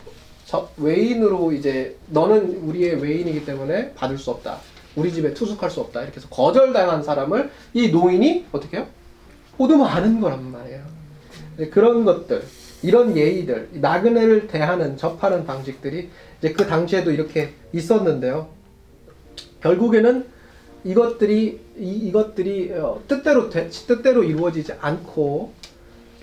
[0.45, 4.59] 저, 외인으로 이제 너는 우리의 외인이기 때문에 받을 수 없다.
[4.95, 6.01] 우리 집에 투숙할 수 없다.
[6.01, 8.87] 이렇게 해서 거절당한 사람을 이 노인이 어떻게 해요?
[9.57, 10.81] 호도하는 거란 말이에요.
[11.57, 12.43] 네, 그런 것들,
[12.81, 18.49] 이런 예의들, 이 나그네를 대하는 접하는 방식들이 이제 그 당시에도 이렇게 있었는데요.
[19.61, 20.25] 결국에는
[20.83, 25.53] 이것들이 이, 이것들이 어, 뜻대로 되, 뜻대로 이루어지지 않고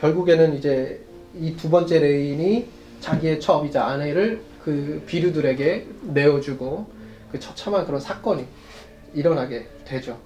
[0.00, 1.00] 결국에는 이제
[1.38, 2.66] 이 두 번째 레인이
[3.00, 6.86] 자기의 처이자 아내를 그 비류들에게 내어주고
[7.30, 8.46] 그 처참한 그런 사건이
[9.14, 10.18] 일어나게 되죠.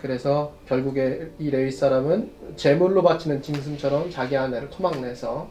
[0.00, 5.48] 그래서 결국에 이 레위 사람은 제물로 바치는 짐승처럼 자기 아내를 토막내서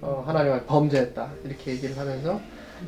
[0.00, 2.40] 어, 하나님을 범죄했다 이렇게 얘기를 하면서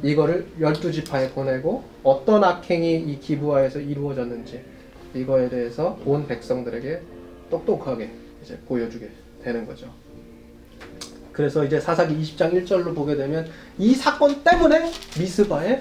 [0.03, 4.65] 이거를 열두 지파에 보내고 어떤 악행이 이 기부하에서 이루어졌는지
[5.15, 7.01] 이거에 대해서 온 백성들에게
[7.51, 8.11] 똑똑하게
[8.43, 9.11] 이제 보여주게
[9.43, 9.89] 되는 거죠.
[11.33, 13.49] 그래서 이제 사사기 20장 1절로 보게 되면
[13.79, 15.81] 이 사건 때문에 미스바에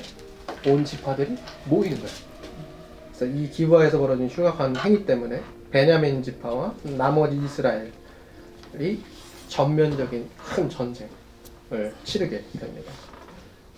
[0.65, 2.15] 온 지파들이 모이는 거예요.
[3.15, 5.41] 그래서 이 기부하에서 벌어진 흉악한 행위 때문에
[5.71, 7.91] 베냐민 지파와 나머지 이스라엘이
[9.47, 12.91] 전면적인 큰 전쟁을 치르게 됩니다.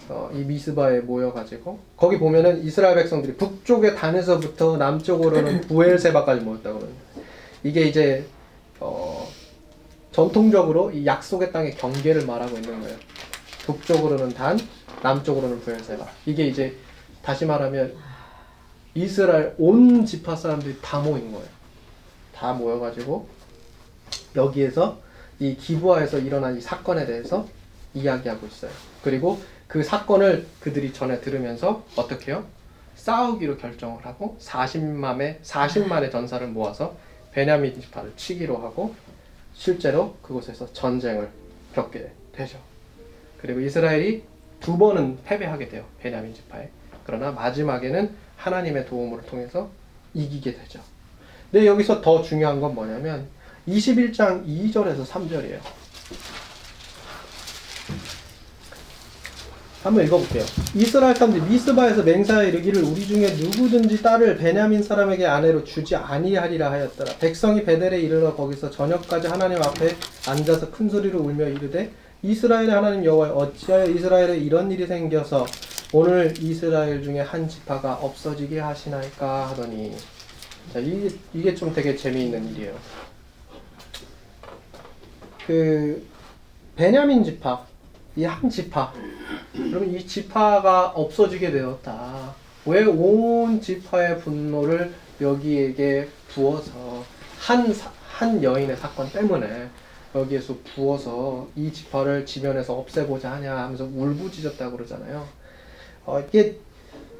[0.07, 7.01] 어, 이 미스바에 모여가지고 거기 보면은 이스라엘 백성들이 북쪽의 단에서부터 남쪽으로는 부엘세바까지 모였다고 그러는데
[7.63, 8.25] 이게 이제
[8.79, 9.27] 어,
[10.11, 12.95] 전통적으로 이 약속의 땅의 경계를 말하고 있는 거예요.
[13.65, 14.59] 북쪽으로는 단,
[15.05, 16.07] 남쪽으로는 부엘세바.
[16.25, 16.75] 이게 이제
[17.21, 17.95] 다시 말하면
[18.95, 21.47] 이스라엘 온 지파 사람들이 다 모인 거예요.
[22.33, 23.27] 다 모여가지고
[24.35, 24.99] 여기에서
[25.39, 27.47] 이 기부하에서 일어난 이 사건에 대해서
[27.93, 28.71] 이야기하고 있어요.
[29.03, 32.45] 그리고 그 사건을 그들이 전에 들으면서 어떻게 해요?
[32.95, 36.95] 싸우기로 결정을 하고 40만의 40만의 전사를 모아서
[37.31, 38.95] 베냐민 지파를 치기로 하고
[39.53, 41.29] 실제로 그곳에서 전쟁을
[41.73, 42.57] 겪게 되죠.
[43.41, 44.34] 그리고 이스라엘이
[44.66, 45.86] 두 번은 패배하게 돼요.
[45.99, 46.68] 베냐민 지파에.
[47.05, 49.70] 그러나 마지막에는 하나님의 도움을 통해서
[50.16, 50.80] 이기게 되죠.
[51.51, 53.28] 근데 여기서 더 중요한 건 뭐냐면
[53.68, 55.59] 21장 2절에서 3절이에요.
[59.86, 60.43] 한번 읽어볼게요.
[60.73, 67.17] 이스라엘 사람들이 미스바에서 맹사에 이르기를 우리 중에 누구든지 딸을 베냐민 사람에게 아내로 주지 아니하리라 하였더라.
[67.19, 69.95] 백성이 베델에 이르러 거기서 저녁까지 하나님 앞에
[70.27, 71.91] 앉아서 큰 소리로 울며 이르되
[72.23, 75.45] 이스라엘의 하나님 여호와 어찌하여 이스라엘에 이런 일이 생겨서
[75.93, 79.95] 오늘 이스라엘 중에 한 지파가 없어지게 하시나이까 하더니
[80.73, 82.73] 자 이게 이게 좀 되게 재미있는 일이에요.
[85.45, 86.07] 그
[86.75, 87.74] 베냐민 지파
[88.18, 88.93] 이 한 지파
[89.53, 92.34] 그러면 이 지파가 없어지게 되었다.
[92.66, 97.03] 왜 온 지파의 분노를 여기에게 부어서
[97.39, 99.68] 한, 사- 한 여인의 사건 때문에
[100.16, 105.28] 여기에서 부어서 이 지파를 지면에서 없애고자 하냐 하면서 울부짖었다고 그러잖아요.
[106.05, 106.57] 어, 이게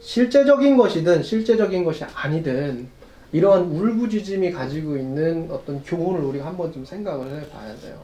[0.02, 2.88] 실제적인 것이든 실제적인 것이 아니든
[3.32, 8.02] 이러한 울부짖음이 가지고 있는 어떤 교훈을 우리가 한번 좀 생각을 해봐야 돼요.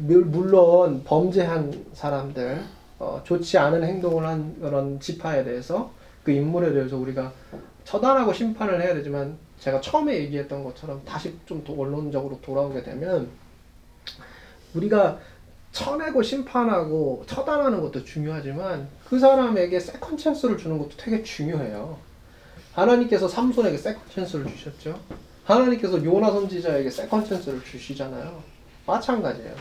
[0.00, 2.62] 물- 물론 범죄한 사람들,
[2.98, 5.90] 어, 좋지 않은 행동을 한 그런 지파에 대해서
[6.24, 7.32] 그 인물에 대해서 우리가
[7.84, 13.28] 처단하고 심판을 해야 되지만 제가 처음에 얘기했던 것처럼 다시 좀 더 원론적으로 돌아오게 되면
[14.74, 15.18] 우리가
[15.72, 21.96] 쳐내고 심판하고 처단하는 것도 중요하지만 그 사람에게 second chance를 주는 것도 되게 중요해요.
[22.74, 24.98] 하나님께서 삼손에게 second chance를 주셨죠.
[25.44, 28.42] 하나님께서 요나 선지자에게 second chance를 주시잖아요.
[28.86, 29.54] 마찬가지예요.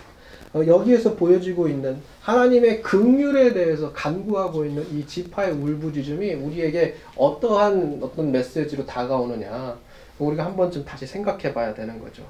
[0.54, 8.32] 어, 여기에서 보여지고 있는 하나님의 긍휼에 대해서 간구하고 있는 이 지파의 울부짖음이 우리에게 어떠한 어떤
[8.32, 9.78] 메시지로 다가오느냐
[10.18, 12.24] 우리가 한 번쯤 다시 생각해 봐야 되는 거죠.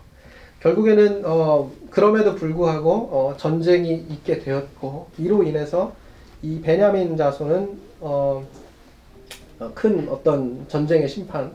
[0.59, 5.93] 결국에는 어, 그럼에도 불구하고 어, 전쟁이 있게 되었고 이로 인해서
[6.41, 8.45] 이 베냐민 자손은 어,
[9.59, 11.51] 어, 큰 어떤 전쟁의 심판,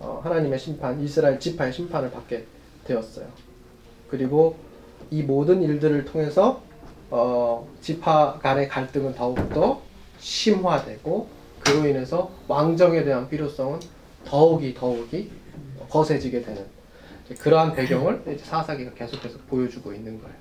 [0.00, 2.44] 어, 하나님의 심판, 이스라엘 지파의 심판을 받게
[2.84, 3.26] 되었어요.
[4.08, 4.56] 그리고
[5.10, 6.62] 이 모든 일들을 통해서
[7.10, 9.80] 어, 지파 간의 갈등은 더욱더
[10.18, 11.28] 심화되고
[11.60, 13.80] 그로 인해서 왕정에 대한 필요성은
[14.24, 15.30] 더욱이 더욱이
[15.88, 16.64] 거세지게 되는
[17.38, 20.34] 그러한 배경을 사사기가 계속해서 보여주고 있는 거예요.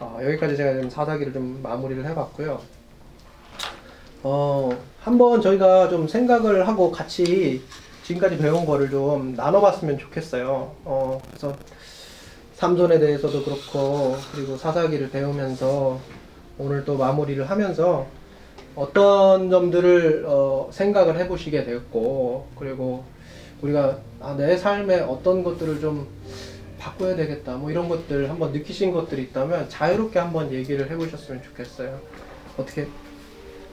[0.00, 2.60] 어, 여기까지 제가 지금 사사기를 좀 마무리를 해봤고요.
[4.22, 4.70] 어,
[5.00, 7.62] 한번 저희가 좀 생각을 하고 같이
[8.02, 10.74] 지금까지 배운 거를 좀 나눠봤으면 좋겠어요.
[10.84, 11.54] 어, 그래서
[12.60, 15.98] 삼손에 대해서도 그렇고 그리고 사사기를 배우면서
[16.58, 18.06] 오늘 또 마무리를 하면서
[18.76, 23.04] 어떤 점들을 어, 생각을 해보시게 되었고 그리고
[23.62, 26.06] 우리가 아, 내 삶에 어떤 것들을 좀
[26.78, 31.98] 바꿔야 되겠다 뭐 이런 것들 한번 느끼신 것들이 있다면 자유롭게 한번 얘기를 해보셨으면 좋겠어요.
[32.58, 32.86] 어떻게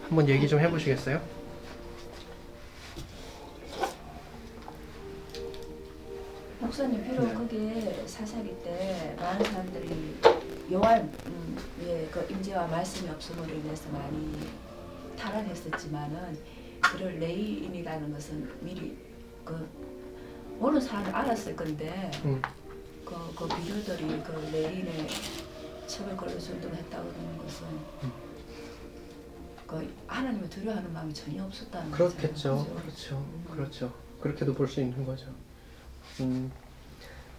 [0.08, 1.20] 한번 얘기 좀 해보시겠어요?
[6.60, 7.34] 목사님 비록 네.
[7.36, 10.16] 그게 사사기 때 많은 사람들이
[10.72, 14.36] 여호와의 음, 예, 그 임재와 말씀이 없음으로 인해서 많이
[15.18, 16.38] 타락했었지만은
[16.82, 18.98] 그를 레이인이라는 것은 미리
[19.46, 19.68] 그
[20.58, 22.42] 모르는 사람은 알았을 건데 음.
[23.06, 25.08] 그, 그 비료들이 그 레인의
[25.86, 27.68] 첩을 걸로 순동했다고 하는 것은
[29.68, 32.58] 그 하나님을 두려워하는 마음이 전혀 없었다는 그렇겠죠.
[32.58, 32.76] 거죠.
[32.76, 33.26] 그렇죠.
[33.52, 33.94] 그렇죠.
[34.22, 35.28] 그렇게도 볼 수 있는 거죠.
[36.22, 36.52] 음,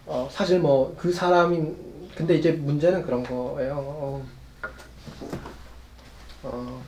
[0.05, 1.73] 어, 사실 뭐 그 사람이
[2.15, 3.75] 근데 이제 문제는 그런 거예요.
[3.77, 4.25] 어,
[6.43, 6.81] 어,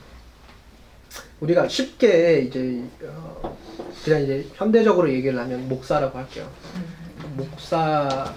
[1.40, 3.56] 우리가 쉽게 이제 어,
[4.04, 6.50] 그냥 이제 현대적으로 얘기를 하면 목사라고 할게요.
[7.36, 8.32] 목사는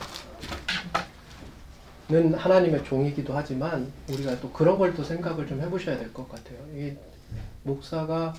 [2.36, 6.58] 하나님의 종이기도 하지만 우리가 또 그런 걸 또 생각을 좀 해보셔야 될 것 같아요.
[6.74, 6.98] 이게
[7.64, 8.34] 목사가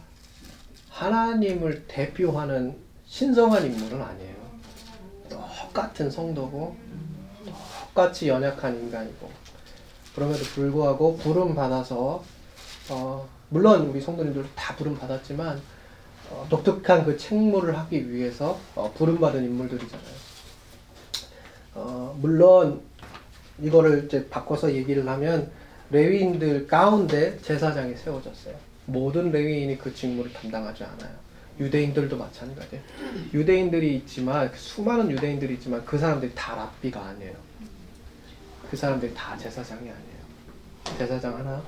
[0.90, 4.45] 하나님을 대표하는 신성한 인물은 아니에요.
[5.76, 6.74] 똑같은 성도고
[7.94, 9.30] 똑같이 연약한 인간이고
[10.14, 12.24] 그럼에도 불구하고 부름 받아서
[12.88, 15.60] 어, 물론 우리 성도님들도 다 부름 받았지만
[16.30, 20.16] 어, 독특한 그 책무를 하기 위해서 어, 부름 받은 인물들이잖아요.
[21.74, 22.80] 어, 물론
[23.60, 25.50] 이거를 이제 바꿔서 얘기를 하면
[25.90, 28.54] 레위인들 가운데 제사장이 세워졌어요.
[28.86, 31.25] 모든 레위인이 그 직무를 담당하지 않아요.
[31.58, 32.82] 유대인들도 마찬가지예요.
[33.32, 37.34] 유대인들이 있지만 그 수많은 유대인들이 있지만 그 사람들이 다 랍비가 아니에요.
[38.70, 40.16] 그 사람들이 다 제사장이 아니에요.
[40.98, 41.62] 제사장 하나,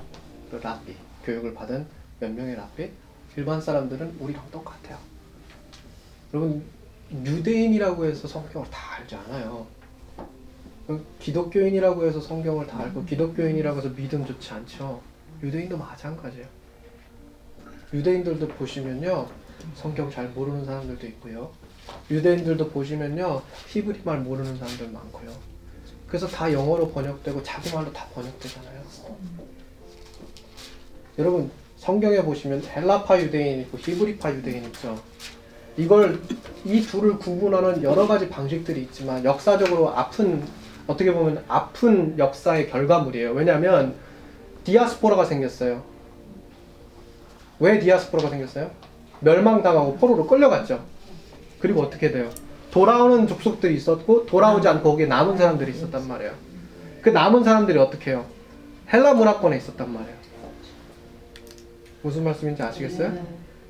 [0.51, 1.85] 그 랍비 교육을 받은
[2.19, 2.91] 몇 명의 랍비.
[3.35, 4.97] 일반 사람들은 우리랑 똑같아요.
[6.33, 6.63] 여러분
[7.11, 9.65] 유대인이라고 해서 성경을 다 알지 않아요.
[11.19, 15.01] 기독교인이라고 해서 성경을 다 알고 기독교인이라고 해서 믿음 좋지 않죠.
[15.41, 16.47] 유대인도 마찬가지예요.
[17.93, 19.27] 유대인들도 보시면요.
[19.75, 21.51] 성경 잘 모르는 사람들도 있고요.
[22.09, 23.41] 유대인들도 보시면요.
[23.67, 25.31] 히브리 말 모르는 사람들 많고요.
[26.07, 28.81] 그래서 다 영어로 번역되고 자기 말로 다 번역되잖아요.
[31.19, 35.01] 여러분 성경에 보시면 헬라파 유대인 있고 히브리파 유대인 있죠.
[35.77, 36.21] 이걸
[36.65, 40.45] 이 둘을 구분하는 여러 가지 방식들이 있지만 역사적으로 아픈
[40.87, 43.31] 어떻게 보면 아픈 역사의 결과물이에요.
[43.31, 43.95] 왜냐하면
[44.63, 45.83] 디아스포라가 생겼어요.
[47.59, 48.71] 왜 디아스포라가 생겼어요?
[49.21, 50.83] 멸망당하고 포로로 끌려갔죠.
[51.59, 52.29] 그리고 어떻게 돼요?
[52.71, 56.33] 돌아오는 족속들이 있었고 돌아오지 않고 거기에 남은 사람들이 있었단 말이에요.
[57.01, 58.25] 그 남은 사람들이 어떻게 해요?
[58.91, 60.15] 헬라 문화권에 있었단 말이에요.
[62.01, 63.13] 무슨 말씀인지 아시겠어요?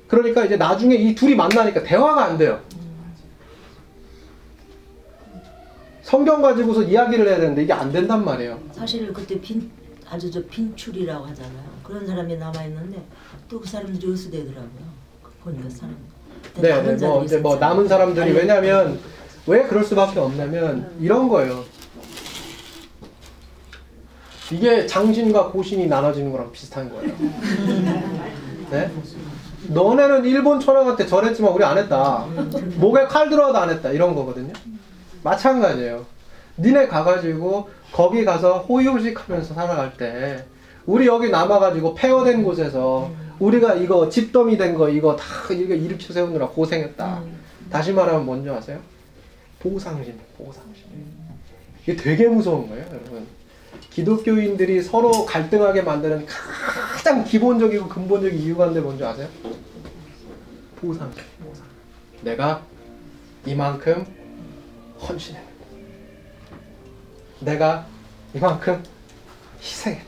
[0.06, 2.60] 그러니까 이제 나중에 이 둘이 만나니까 대화가 안 돼요.
[6.02, 8.60] 성경 가지고서 이야기를 해야 되는데 이게 안 된단 말이에요.
[8.72, 9.70] 사실 그때 빈
[10.08, 11.64] 아주 저 빈출이라고 하잖아요.
[11.84, 13.02] 그런 사람이 남아 있는데
[13.48, 14.99] 또 그 사람들이 요수되더라고요.
[15.42, 15.96] 보니까 사람.
[16.60, 18.98] 네, 네, 뭐 이제 뭐 남은 사람들이 왜냐면
[19.46, 21.64] 왜 그럴 수밖에 없냐면 이런 거예요.
[24.52, 27.14] 이게 장신과 고신이 나눠지는 거랑 비슷한 거예요.
[28.70, 28.90] 네?
[29.68, 32.26] 너네는 일본 천황한테 절했지만 우리 안 했다.
[32.76, 33.90] 목에 칼 들어와도 안 했다.
[33.90, 34.52] 이런 거거든요.
[35.22, 36.04] 마찬가지예요.
[36.58, 40.44] 니네 가가지고 거기 가서 호의호식 하면서 살아갈 때
[40.84, 43.10] 우리 여기 남아가지고 폐허된 곳에서
[43.40, 47.22] 우리가 이거 집더미 된 거 이거 다 이거 일으켜 세우느라 고생했다.
[47.70, 48.78] 다시 말하면 뭔지 아세요?
[49.60, 50.84] 보상심, 보상심.
[51.82, 53.26] 이게 되게 무서운 거예요, 여러분.
[53.90, 59.28] 기독교인들이 서로 갈등하게 만드는 가장 기본적이고 근본적인 이유가 있는데 뭔지 아세요?
[60.80, 61.64] 보상심, 보상.
[62.22, 62.62] 내가
[63.46, 64.06] 이만큼
[65.00, 65.50] 헌신했다.
[67.40, 67.86] 내가
[68.34, 68.82] 이만큼
[69.60, 70.04] 희생했다.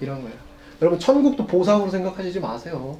[0.00, 0.45] 이런 거예요.
[0.80, 2.98] 여러분 천국도 보상으로 생각하시지 마세요.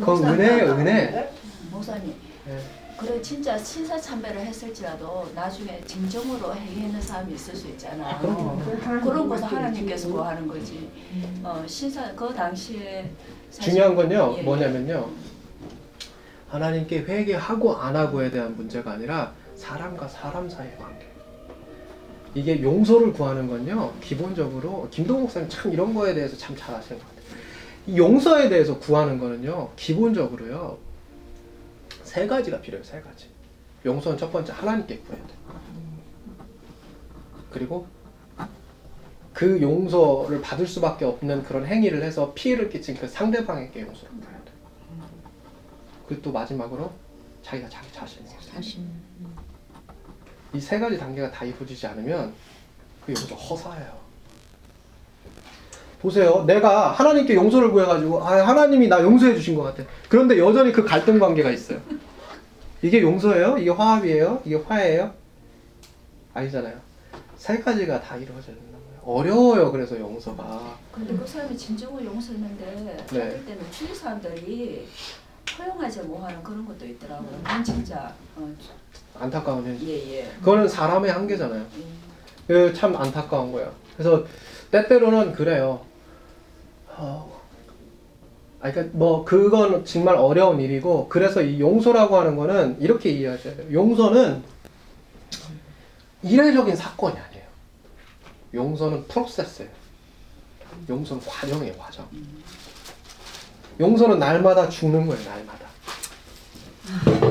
[0.00, 1.32] 그건 은혜예요, 은혜.
[1.70, 2.14] 목사님
[2.46, 2.58] 네.
[2.96, 8.18] 그래 진짜 신사 참배를 했을지라도 나중에 진정으로 행하는 사람이 있을 수 있잖아.
[8.20, 8.58] 그럼요.
[9.00, 10.90] 그런 것을 하나님께서 구하는 거지.
[11.42, 13.10] 어, 신사 그 당시에
[13.50, 14.42] 중요한 건요, 예, 예.
[14.42, 15.08] 뭐냐면요.
[16.48, 21.11] 하나님께 회개하고 안 하고에 대한 문제가 아니라 사람과 사람 사이의 관계.
[22.34, 27.06] 이게 용서를 구하는 건요, 기본적으로 김동 목사님 참 이런 거에 대해서 참 잘 아시는 것
[27.06, 27.22] 같아요.
[27.86, 30.78] 이 용서에 대해서 구하는 거는요, 기본적으로요,
[32.04, 33.26] 세 가지가 필요해요, 세 가지.
[33.84, 35.34] 용서는 첫 번째 하나님께 구해야 돼.
[37.50, 37.86] 그리고
[39.34, 44.52] 그 용서를 받을 수밖에 없는 그런 행위를 해서 피해를 끼친 그 상대방에게 용서를 구해야 돼.
[46.06, 46.92] 그리고 또 마지막으로
[47.42, 48.88] 자기가 자기 자신에 자신.
[50.54, 52.32] 이 세 가지 단계가 다 이루어지지 않으면
[53.06, 54.02] 그 용서 허사예요.
[56.00, 56.44] 보세요.
[56.46, 59.84] 내가 하나님께 용서를 구해가지고 아 하나님이 나 용서해 주신 것 같아.
[60.08, 61.80] 그런데 여전히 그 갈등 관계가 있어요.
[62.82, 63.56] 이게 용서예요?
[63.58, 64.42] 이게 화합이에요?
[64.44, 65.14] 이게 화해예요?
[66.34, 66.76] 아니잖아요.
[67.36, 69.00] 세 가지가 다 이루어져야 말이에요.
[69.04, 69.70] 어려워요.
[69.70, 70.76] 그래서 용서가.
[70.90, 72.92] 근데 그 사람이 진정으로 용서했는데 네.
[73.00, 74.88] 어떨 때는 주위 사람들이
[75.58, 77.40] 허용하지 못하는 그런 것도 있더라고요.
[77.44, 78.52] 난 진짜 어,
[79.18, 79.88] 안타까운 현실.
[79.88, 80.32] 예 예.
[80.40, 81.64] 그거는 사람의 한계잖아요.
[82.46, 83.72] 그참 안타까운 거예요.
[83.96, 84.24] 그래서
[84.70, 85.80] 때때로는 그래요.
[86.88, 87.40] 어,
[88.60, 93.72] 아, 그러니까 뭐 그건 정말 어려운 일이고 그래서 이 용서라고 하는 거는 이렇게 이해하셔야 돼요.
[93.72, 94.42] 용서는
[96.22, 97.44] 이례적인 사건이 아니에요.
[98.54, 99.70] 용서는 프로세스예요.
[100.88, 102.08] 용서는 과정이에요, 과정.
[103.80, 105.66] 용서는 날마다 죽는 거예요, 날마다.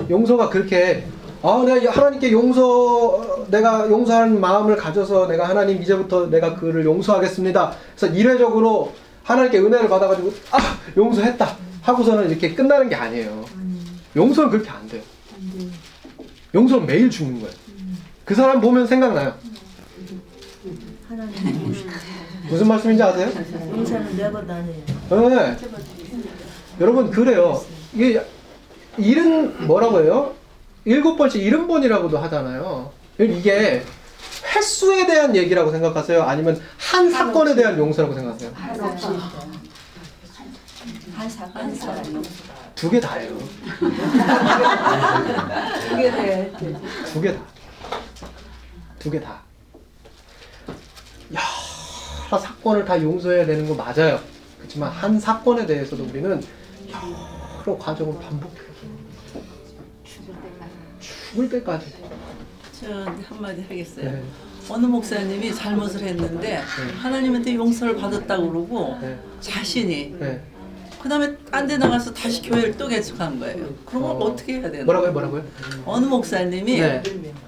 [0.09, 1.05] 용서가 그렇게
[1.44, 7.74] 아, 내가 하나님께 용서 내가 용서하는 마음을 가져서 내가 하나님 이제부터 내가 그를 용서하겠습니다.
[7.96, 10.58] 그래서 이례적으로 하나님께 은혜를 받아가지고 아
[10.96, 13.46] 용서했다 하고서는 이렇게 끝나는 게 아니에요.
[14.16, 15.02] 용서는 그렇게 안 돼요.
[16.54, 17.56] 용서는 매일 죽는 거예요.
[18.24, 19.34] 그 사람 보면 생각나요.
[21.10, 21.34] 하나님
[22.50, 23.30] 무슨 말씀인지 아세요?
[23.72, 25.30] 용사는 내가 다니에요.
[25.30, 25.58] 네.
[26.80, 27.62] 여러분 그래요.
[27.94, 28.22] 이게
[28.98, 30.34] 일은 뭐라고 해요?
[30.86, 32.92] 일곱 번째 일흔 번이라고도 하잖아요.
[33.20, 33.84] 이게
[34.56, 36.24] 횟수에 대한 얘기라고 생각하세요?
[36.24, 38.52] 아니면 한 사건에 대한 용서라고 생각하세요?
[38.56, 39.20] 한 사건
[41.16, 43.38] 한 사건 한 사람 용서가 두개 다예요.
[46.12, 46.52] 돼.
[47.14, 47.42] 두개 다.
[49.00, 49.42] 두 개 다.
[51.32, 54.20] 여러 사건을 다 용서해야 되는 거 맞아요.
[54.58, 56.42] 그렇지만 한 사건에 대해서도 우리는
[57.66, 58.71] 여러 과정을 반복해요.
[61.32, 61.86] 죽을 때까지.
[62.80, 62.88] 저
[63.30, 64.06] 한마디 하겠어요.
[64.12, 64.24] 네.
[64.70, 66.62] 어느 목사님이 잘못을 했는데
[67.02, 69.18] 하나님한테 용서를 받았다고 그러고 네.
[69.40, 70.42] 자신이 네.
[71.02, 73.70] 그다음에 딴 데 나가서 다시 교회를 또 개척한 거예요.
[73.86, 74.08] 그럼 어.
[74.12, 74.36] 어.
[74.36, 74.84] 떻게 해야 되나?
[74.86, 75.44] 뭐라고요, 뭐라고요?
[75.86, 77.02] 어느 목사님이 네.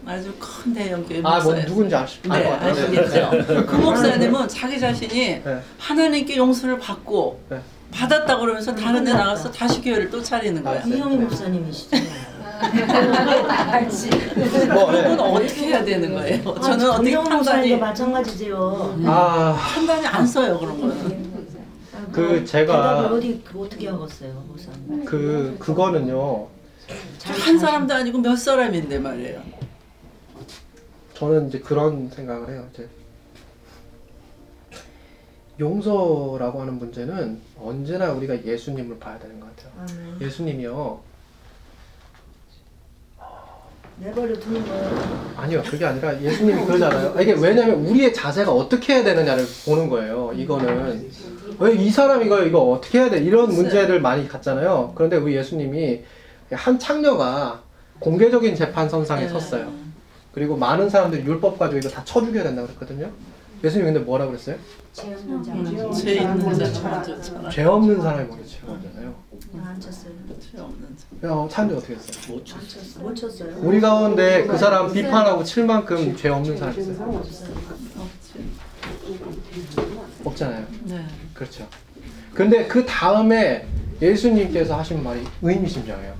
[0.05, 1.53] 아주 큰 대형 교회 아, 뭐.
[1.63, 2.71] 누군지 아시, 네, 알것 같아요.
[2.71, 3.65] 아시겠죠.
[3.67, 5.61] 그 목사님은 자기 자신이 네.
[5.77, 7.59] 하나님께 용서를 받고 네.
[7.91, 10.81] 받았다 그러면서 다른 데 나가서 다시 교회를 또 차리는 거야.
[10.81, 10.97] 아, 네.
[10.97, 12.32] 이형희 목사님이시잖아요.
[12.63, 14.09] 알지.
[14.73, 15.03] 뭐, 네.
[15.03, 16.43] 그건 어떻게 해야 되는 거예요?
[16.61, 18.99] 저는 어떻게 판단이 목사님도 마찬가지지요.
[19.05, 21.33] 아, 판단이 안 써요 그런 거는.
[22.11, 25.03] 그 제가 어디 그 어떻게 하겠어요, 목사님?
[25.05, 26.47] 그 그거는요.
[27.23, 29.41] 한 사람도 아니고 몇 사람인데 말이에요.
[31.15, 32.67] 저는 이제 그런 생각을 해요.
[32.73, 32.87] 이제
[35.59, 39.71] 용서라고 하는 문제는 언제나 우리가 예수님을 봐야 되는 것 같아요.
[39.79, 40.21] 아멘.
[40.21, 40.99] 예수님이요.
[43.97, 45.33] 내버려 두는 거예요.
[45.37, 47.13] 아니요, 그게 아니라 예수님이 그러잖아요.
[47.15, 50.31] 아, 이게 왜냐면 우리의 자세가 어떻게 해야 되느냐를 보는 거예요.
[50.35, 51.09] 이거는
[51.59, 54.93] 왜 이 사람 이거 이거 어떻게 해야 돼 이런 문제를 많이 갖잖아요.
[54.95, 56.01] 그런데 우리 예수님이
[56.51, 57.61] 한 창녀가
[57.99, 59.29] 공개적인 재판 선상에 네.
[59.29, 59.71] 섰어요.
[60.33, 63.09] 그리고 많은 사람들이 율법 가지고 이거 다 쳐죽여야 된다고 그랬거든요.
[63.63, 64.57] 예수님 근데 뭐라 그랬어요?
[64.91, 65.93] 죄 없는 자.
[65.93, 67.49] 죄 있는 좋잖아.
[67.49, 69.15] 죄 없는 사람이 먼저 치우잖아요.
[69.63, 70.11] 안 쳤어요.
[70.39, 71.33] 죄 없는 자.
[71.33, 72.35] 어, 찬조 어떻게 했어요?
[72.35, 73.03] 못 쳤어요.
[73.03, 73.55] 못 쳤어요.
[73.59, 77.23] 우리 가운데 그 사람 비판하고 칠 만큼 죄 없는 사람 있어요?
[80.25, 80.65] 없잖아요.
[80.83, 81.05] 네.
[81.33, 81.65] 그렇죠.
[82.33, 83.65] 근데 그 다음에
[84.01, 86.13] 예수님께서 하신 말이 의미심장해요.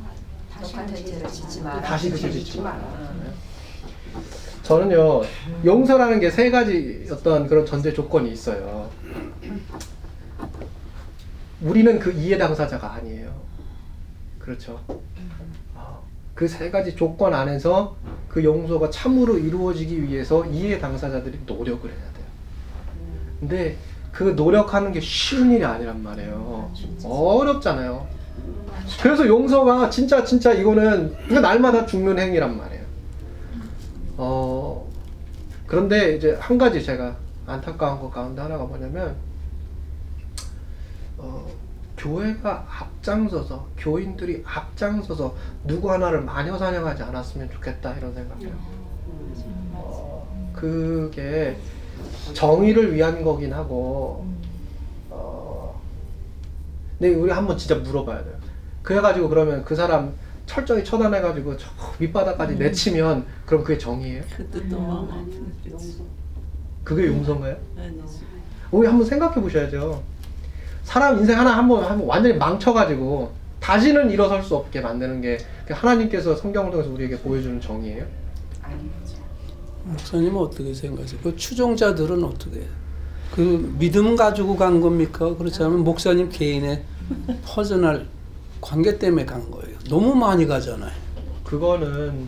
[0.61, 1.81] 똑같은 죄를 짓지 마라.
[1.81, 3.13] 다시 그죄 짓지 마라.
[4.63, 5.21] 저는요
[5.65, 8.89] 용서라는 게 세 가지 어떤 그런 전제 조건이 있어요.
[11.61, 13.31] 우리는 그 이해 당사자가 아니에요.
[14.39, 14.79] 그렇죠.
[16.33, 17.95] 그 세 가지 조건 안에서
[18.27, 22.25] 그 용서가 참으로 이루어지기 위해서 이해 당사자들이 노력을 해야 돼요.
[23.39, 23.77] 근데
[24.11, 26.71] 그 노력하는 게 쉬운 일이 아니란 말이에요.
[27.03, 28.07] 어렵잖아요.
[29.01, 32.83] 그래서 용서가 진짜 진짜 이거는 이거 날마다 죽는 행위란 말이에요.
[34.17, 34.52] 어
[35.67, 39.15] 그런데 이제 한 가지 제가 안타까운 것 가운데 하나가 뭐냐면
[41.17, 41.45] 어
[41.97, 45.35] 교회가 앞장서서 교인들이 앞장서서
[45.65, 48.53] 누구 하나를 마녀 사냥하지 않았으면 좋겠다 이런 생각이에요.
[49.73, 51.57] 어, 그게
[52.33, 54.25] 정의를 위한 거긴 하고
[55.09, 55.81] 어
[56.97, 58.35] 근데 우리 한번 진짜 물어봐야 돼요.
[58.81, 60.13] 그래가지고 그러면 그 사람
[60.45, 61.67] 철저히 처단해가지고 저
[61.99, 64.23] 밑바닥까지 내치면 그럼 그게 정의예요?
[64.35, 66.01] 그 뜻도 마음 아픈 그렇지.
[66.83, 67.55] 그게 용서인가요?
[67.77, 68.19] 아니지.
[68.71, 70.03] 우리 한번 생각해 보셔야죠.
[70.83, 75.37] 사람 인생 하나 한번 한번 완전히 망쳐가지고 다시는 일어설 수 없게 만드는 게
[75.69, 78.05] 하나님께서 성경을 통해서 우리에게 보여주는 정의예요.
[79.85, 81.19] 목사님은 어떻게 생각하세요?
[81.23, 82.69] 그 추종자들은 어떻게 해요?
[83.33, 85.35] 그 믿음 가지고 간 겁니까?
[85.35, 86.83] 그렇지 않으면 목사님 개인의
[87.45, 88.07] 퍼져날
[88.61, 89.72] 관계 때문에 간 거예요.
[89.89, 90.91] 너무 많이 가잖아요.
[91.43, 92.27] 그거는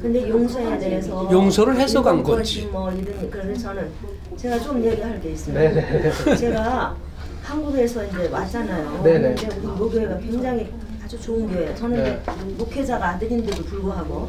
[0.00, 2.66] 근데 용서에 대해서 용서를 해서 간 이번 거지.
[2.66, 3.90] 뭐 이런 그래서 저는
[4.36, 5.54] 제가 좀 얘기할 게 있어요.
[5.54, 6.36] 네네.
[6.36, 6.96] 제가
[7.42, 9.02] 한국에서 이제 왔잖아요.
[9.02, 9.34] 네네.
[9.34, 10.68] 근데 우리 모교회가 굉장히
[11.06, 11.72] 아주 좋은 교회예요.
[11.76, 12.20] 저는 네.
[12.24, 14.28] 이제 목회자가 아들인데도 불구하고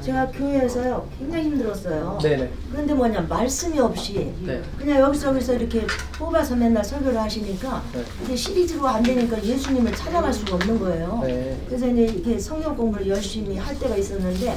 [0.00, 2.18] 제가 교회에서요 굉장히 힘들었어요.
[2.22, 2.50] 네네.
[2.72, 4.62] 그런데 뭐냐 말씀이 없이 네.
[4.78, 5.86] 그냥 여기저기서 이렇게
[6.18, 8.02] 뽑아서 맨날 설교를 하시니까 네.
[8.24, 11.20] 이게 시리즈로 안 되니까 예수님을 찾아갈 수가 없는 거예요.
[11.26, 11.58] 네.
[11.66, 14.56] 그래서 이제 이렇게 성경 공부를 열심히 할 때가 있었는데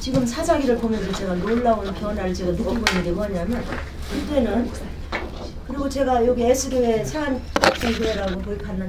[0.00, 3.64] 지금 사사기를 보면서 제가 놀라운 변화를 제가 느끼고 있는 게 뭐냐면
[4.12, 4.70] 그때는
[5.70, 8.80] 그리고 제가 여기 S교회 세안교회라고 거기 갔는데